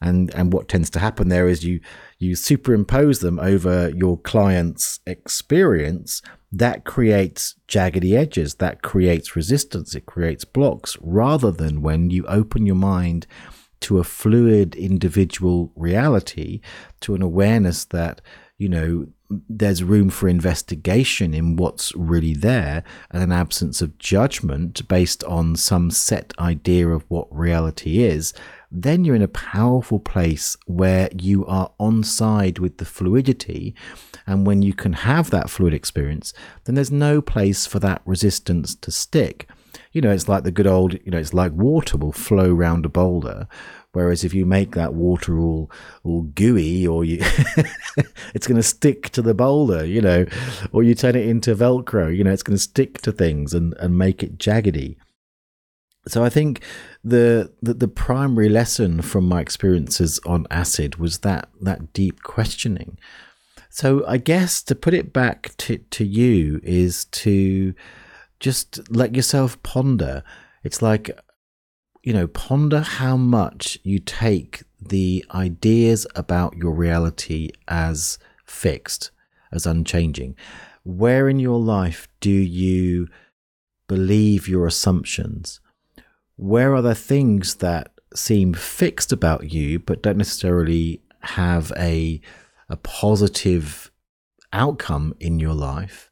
and, 0.00 0.34
and 0.34 0.52
what 0.52 0.68
tends 0.68 0.90
to 0.90 0.98
happen 0.98 1.28
there 1.28 1.48
is 1.48 1.64
you 1.64 1.80
you 2.18 2.36
superimpose 2.36 3.20
them 3.20 3.38
over 3.38 3.90
your 3.90 4.18
client's 4.18 5.00
experience, 5.06 6.22
that 6.52 6.84
creates 6.84 7.56
jaggedy 7.68 8.16
edges, 8.16 8.56
that 8.56 8.82
creates 8.82 9.34
resistance, 9.34 9.94
it 9.94 10.06
creates 10.06 10.44
blocks, 10.44 10.96
rather 11.00 11.50
than 11.50 11.82
when 11.82 12.10
you 12.10 12.24
open 12.26 12.64
your 12.64 12.76
mind 12.76 13.26
to 13.84 13.98
a 13.98 14.04
fluid 14.04 14.74
individual 14.74 15.72
reality, 15.76 16.60
to 17.00 17.14
an 17.14 17.22
awareness 17.22 17.84
that 17.86 18.20
you 18.56 18.68
know, 18.68 19.06
there's 19.48 19.82
room 19.82 20.10
for 20.10 20.28
investigation 20.28 21.34
in 21.34 21.56
what's 21.56 21.94
really 21.96 22.34
there 22.34 22.84
and 23.10 23.22
an 23.22 23.32
absence 23.32 23.82
of 23.82 23.98
judgment 23.98 24.86
based 24.86 25.24
on 25.24 25.56
some 25.56 25.90
set 25.90 26.32
idea 26.38 26.88
of 26.88 27.04
what 27.08 27.34
reality 27.34 28.02
is, 28.02 28.32
then 28.70 29.04
you're 29.04 29.16
in 29.16 29.22
a 29.22 29.28
powerful 29.28 29.98
place 29.98 30.56
where 30.66 31.08
you 31.12 31.44
are 31.46 31.72
on 31.80 32.04
side 32.04 32.58
with 32.58 32.78
the 32.78 32.84
fluidity. 32.84 33.74
And 34.26 34.46
when 34.46 34.62
you 34.62 34.72
can 34.72 34.92
have 34.92 35.30
that 35.30 35.50
fluid 35.50 35.74
experience, 35.74 36.32
then 36.64 36.74
there's 36.74 36.92
no 36.92 37.20
place 37.20 37.66
for 37.66 37.80
that 37.80 38.02
resistance 38.04 38.74
to 38.76 38.90
stick. 38.90 39.48
You 39.94 40.02
know, 40.02 40.10
it's 40.10 40.28
like 40.28 40.44
the 40.44 40.50
good 40.50 40.66
old, 40.66 40.92
you 40.92 41.10
know, 41.10 41.18
it's 41.18 41.32
like 41.32 41.52
water 41.52 41.96
will 41.96 42.12
flow 42.12 42.52
round 42.52 42.84
a 42.84 42.90
boulder. 42.90 43.48
Whereas 43.92 44.24
if 44.24 44.34
you 44.34 44.44
make 44.44 44.72
that 44.72 44.92
water 44.92 45.38
all 45.38 45.70
all 46.02 46.22
gooey, 46.22 46.86
or 46.86 47.04
you, 47.04 47.18
it's 48.34 48.46
going 48.46 48.56
to 48.56 48.62
stick 48.62 49.10
to 49.10 49.22
the 49.22 49.34
boulder, 49.34 49.84
you 49.86 50.02
know, 50.02 50.26
or 50.72 50.82
you 50.82 50.94
turn 50.94 51.14
it 51.14 51.26
into 51.26 51.54
Velcro, 51.54 52.14
you 52.14 52.24
know, 52.24 52.32
it's 52.32 52.42
going 52.42 52.56
to 52.56 52.62
stick 52.62 53.00
to 53.02 53.12
things 53.12 53.54
and 53.54 53.72
and 53.78 53.96
make 53.96 54.22
it 54.22 54.36
jaggedy. 54.36 54.96
So 56.06 56.22
I 56.22 56.28
think 56.28 56.62
the, 57.02 57.52
the 57.62 57.74
the 57.74 57.88
primary 57.88 58.48
lesson 58.48 59.00
from 59.00 59.26
my 59.26 59.40
experiences 59.40 60.20
on 60.26 60.46
acid 60.50 60.96
was 60.96 61.18
that 61.20 61.48
that 61.62 61.92
deep 61.92 62.22
questioning. 62.22 62.98
So 63.70 64.04
I 64.06 64.18
guess 64.18 64.62
to 64.64 64.76
put 64.76 64.94
it 64.94 65.12
back 65.12 65.50
to, 65.58 65.78
to 65.78 66.04
you 66.04 66.60
is 66.62 67.06
to 67.06 67.74
just 68.44 68.90
let 68.90 69.16
yourself 69.16 69.60
ponder. 69.62 70.22
It's 70.62 70.82
like 70.82 71.10
you 72.02 72.12
know, 72.12 72.26
ponder 72.26 72.80
how 72.80 73.16
much 73.16 73.78
you 73.82 73.98
take 73.98 74.62
the 74.78 75.24
ideas 75.34 76.06
about 76.14 76.54
your 76.54 76.72
reality 76.72 77.48
as 77.66 78.18
fixed, 78.44 79.10
as 79.50 79.64
unchanging. 79.64 80.36
Where 80.82 81.30
in 81.30 81.40
your 81.40 81.58
life 81.58 82.06
do 82.20 82.30
you 82.30 83.08
believe 83.88 84.46
your 84.46 84.66
assumptions? 84.66 85.60
Where 86.36 86.74
are 86.74 86.82
there 86.82 86.94
things 86.94 87.54
that 87.56 87.92
seem 88.14 88.52
fixed 88.52 89.10
about 89.10 89.50
you 89.54 89.78
but 89.78 90.02
don't 90.02 90.18
necessarily 90.18 91.00
have 91.20 91.72
a 91.78 92.20
a 92.68 92.76
positive 92.76 93.90
outcome 94.52 95.14
in 95.20 95.40
your 95.40 95.54
life? 95.54 96.10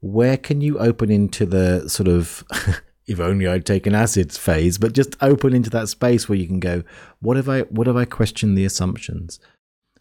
Where 0.00 0.36
can 0.36 0.60
you 0.60 0.78
open 0.78 1.10
into 1.10 1.46
the 1.46 1.88
sort 1.88 2.08
of 2.08 2.44
if 3.06 3.20
only 3.20 3.46
I'd 3.46 3.64
taken 3.64 3.94
acids 3.94 4.36
phase, 4.36 4.78
but 4.78 4.92
just 4.92 5.16
open 5.20 5.54
into 5.54 5.70
that 5.70 5.88
space 5.88 6.28
where 6.28 6.38
you 6.38 6.46
can 6.46 6.60
go, 6.60 6.82
what 7.20 7.36
if 7.36 7.48
I 7.48 7.60
what 7.62 7.88
if 7.88 7.96
I 7.96 8.04
question 8.04 8.54
the 8.54 8.64
assumptions? 8.64 9.38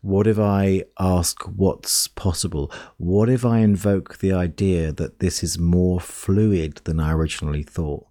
What 0.01 0.27
if 0.27 0.37
I 0.37 0.83
ask 0.99 1.41
what's 1.43 2.07
possible? 2.07 2.71
What 2.97 3.29
if 3.29 3.43
I 3.43 3.59
invoke 3.59 4.19
the 4.19 4.33
idea 4.33 4.91
that 4.91 5.19
this 5.19 5.43
is 5.43 5.57
more 5.57 5.99
fluid 5.99 6.81
than 6.83 6.99
I 6.99 7.11
originally 7.11 7.63
thought? 7.63 8.05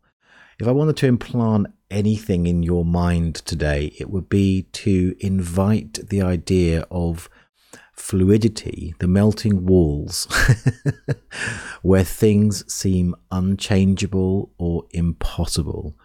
If 0.59 0.67
I 0.67 0.73
wanted 0.73 0.97
to 0.99 1.07
implant 1.07 1.69
anything 1.91 2.47
in 2.47 2.63
your 2.63 2.85
mind 2.85 3.37
today, 3.37 3.93
it 3.99 4.11
would 4.11 4.29
be 4.29 4.63
to 4.73 5.15
invite 5.21 6.09
the 6.09 6.23
idea 6.23 6.85
of 6.91 7.29
fluidity, 7.95 8.95
the 8.99 9.09
melting 9.09 9.67
walls, 9.67 10.27
where 11.83 12.05
things 12.05 12.71
seem 12.73 13.15
unchangeable 13.31 14.53
or 14.59 14.85
impossible. 14.91 15.97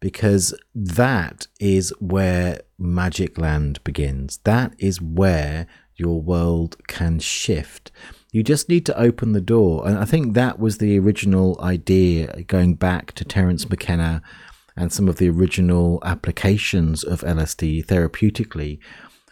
Because 0.00 0.54
that 0.74 1.48
is 1.58 1.92
where 1.98 2.60
Magic 2.78 3.36
Land 3.36 3.82
begins. 3.82 4.38
That 4.44 4.72
is 4.78 5.02
where 5.02 5.66
your 5.96 6.20
world 6.20 6.76
can 6.86 7.18
shift. 7.18 7.90
You 8.30 8.44
just 8.44 8.68
need 8.68 8.86
to 8.86 8.98
open 8.98 9.32
the 9.32 9.40
door. 9.40 9.86
And 9.86 9.98
I 9.98 10.04
think 10.04 10.34
that 10.34 10.60
was 10.60 10.78
the 10.78 10.98
original 10.98 11.60
idea 11.60 12.44
going 12.44 12.74
back 12.74 13.12
to 13.14 13.24
Terence 13.24 13.68
McKenna 13.68 14.22
and 14.76 14.92
some 14.92 15.08
of 15.08 15.16
the 15.16 15.28
original 15.28 16.00
applications 16.04 17.02
of 17.02 17.22
LSD 17.22 17.84
therapeutically 17.86 18.78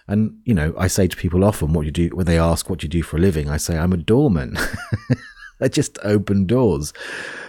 and, 0.08 0.38
you 0.44 0.54
know, 0.54 0.72
I 0.78 0.86
say 0.86 1.08
to 1.08 1.16
people 1.16 1.44
often, 1.44 1.72
what 1.72 1.84
you 1.84 1.90
do 1.90 2.08
when 2.08 2.26
they 2.26 2.38
ask 2.38 2.70
what 2.70 2.82
you 2.82 2.88
do 2.88 3.02
for 3.02 3.16
a 3.16 3.20
living, 3.20 3.48
I 3.48 3.56
say, 3.56 3.76
I'm 3.76 3.92
a 3.92 3.96
doorman. 3.96 4.56
I 5.60 5.68
just 5.68 5.98
open 6.04 6.46
doors. 6.46 6.92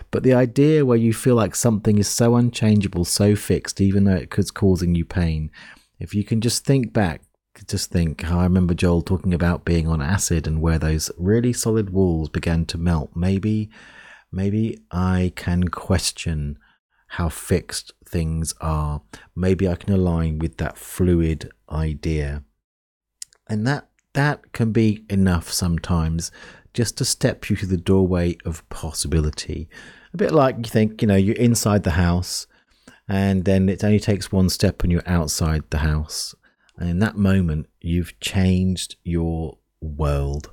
But 0.10 0.24
the 0.24 0.34
idea 0.34 0.86
where 0.86 0.98
you 0.98 1.14
feel 1.14 1.36
like 1.36 1.56
something 1.56 1.98
is 1.98 2.08
so 2.08 2.36
unchangeable, 2.36 3.06
so 3.06 3.36
fixed, 3.36 3.82
even 3.82 4.06
though 4.06 4.16
it 4.16 4.32
could 4.32 4.54
causing 4.54 4.96
you 4.96 5.06
pain, 5.06 5.52
if 6.00 6.16
you 6.16 6.24
can 6.24 6.42
just 6.42 6.66
think 6.66 6.94
back, 6.94 7.22
just 7.68 7.92
think 7.92 8.22
how 8.22 8.40
I 8.40 8.44
remember 8.44 8.74
Joel 8.74 9.02
talking 9.02 9.34
about 9.34 9.66
being 9.66 9.88
on 9.88 10.02
acid 10.02 10.48
and 10.48 10.62
where 10.62 10.80
those 10.80 11.12
really 11.18 11.54
solid 11.54 11.90
walls 11.90 12.30
began 12.30 12.66
to 12.68 12.78
melt. 12.78 13.12
Maybe, 13.16 13.70
maybe 14.32 14.80
I 14.92 15.34
can 15.36 15.68
question 15.68 16.60
how 17.08 17.30
fixed 17.30 17.94
things 18.06 18.54
are. 18.62 19.02
Maybe 19.36 19.68
I 19.68 19.76
can 19.76 19.94
align 19.94 20.40
with 20.40 20.58
that 20.58 20.78
fluid 20.78 21.50
idea 21.70 22.44
and 23.50 23.66
that 23.66 23.88
that 24.14 24.52
can 24.52 24.72
be 24.72 25.06
enough 25.10 25.52
sometimes 25.52 26.32
just 26.74 26.98
to 26.98 27.06
step 27.06 27.50
you 27.50 27.56
through 27.56 27.68
the 27.68 27.78
doorway 27.78 28.38
of 28.46 28.68
possibility 28.70 29.70
a 30.14 30.18
bit 30.18 30.32
like 30.32 30.56
you 30.58 30.64
think 30.64 31.02
you 31.02 31.08
know 31.08 31.16
you're 31.16 31.36
inside 31.36 31.84
the 31.84 31.92
house 31.92 32.48
and 33.08 33.46
then 33.46 33.70
it 33.70 33.84
only 33.84 34.00
takes 34.00 34.32
one 34.32 34.50
step 34.50 34.84
and 34.84 34.92
you're 34.92 35.08
outside 35.08 35.64
the 35.70 35.80
house 35.80 36.36
and 36.78 36.90
in 36.90 37.00
that 37.00 37.16
moment 37.16 37.68
you've 37.82 38.20
changed 38.20 38.96
your 39.04 39.58
world 39.82 40.52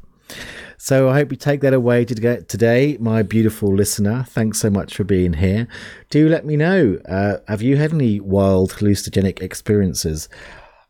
so 0.79 1.09
I 1.09 1.15
hope 1.15 1.31
you 1.31 1.37
take 1.37 1.61
that 1.63 1.73
away 1.73 2.05
to 2.05 2.15
get 2.15 2.49
today, 2.49 2.97
my 3.01 3.23
beautiful 3.23 3.75
listener. 3.75 4.25
Thanks 4.29 4.59
so 4.59 4.71
much 4.71 4.95
for 4.95 5.05
being 5.05 5.35
here. 5.35 5.67
Do 6.11 6.29
let 6.29 6.45
me 6.45 6.57
know. 6.57 6.99
Uh, 7.09 7.37
have 7.49 7.63
you 7.63 7.77
had 7.77 7.93
any 7.93 8.21
wild 8.21 8.73
hallucinogenic 8.73 9.41
experiences? 9.41 10.29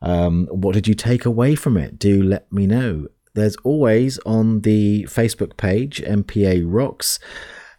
Um, 0.05 0.47
what 0.51 0.75
did 0.75 0.87
you 0.87 0.95
take 0.95 1.25
away 1.25 1.55
from 1.55 1.79
it? 1.79 1.99
Do 1.99 2.23
let 2.23 2.53
me 2.53 2.67
know. 2.67 3.09
There's 3.35 3.57
always 3.65 4.19
on 4.21 4.61
the 4.61 5.05
Facebook 5.05 5.57
page, 5.57 6.03
NPA 6.03 6.63
Rocks, 6.67 7.19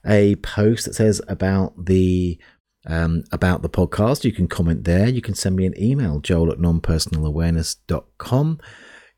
a 0.06 0.36
post 0.38 0.86
that 0.86 0.96
says 0.96 1.22
about 1.28 1.86
the 1.86 2.40
um, 2.88 3.26
about 3.32 3.62
the 3.62 3.70
podcast. 3.70 4.24
You 4.24 4.32
can 4.32 4.48
comment 4.48 4.86
there. 4.86 5.08
You 5.08 5.22
can 5.22 5.36
send 5.36 5.56
me 5.56 5.68
an 5.68 5.80
email, 5.82 6.20
joel 6.20 6.52
at 6.52 6.58
nonpersonalawareness.com. 6.58 8.60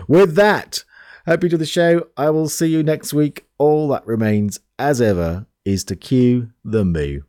With 0.08 0.36
that, 0.36 0.84
you 1.28 1.38
do 1.38 1.58
the 1.58 1.66
show. 1.66 2.08
I 2.16 2.30
will 2.30 2.48
see 2.50 2.68
you 2.68 2.84
next 2.84 3.14
week. 3.14 3.46
All 3.58 3.90
that 3.90 4.06
remains, 4.06 4.60
as 4.80 5.02
ever, 5.02 5.48
is 5.66 5.84
to 5.86 5.96
cue 5.96 6.50
the 6.64 6.84
moo. 6.84 7.22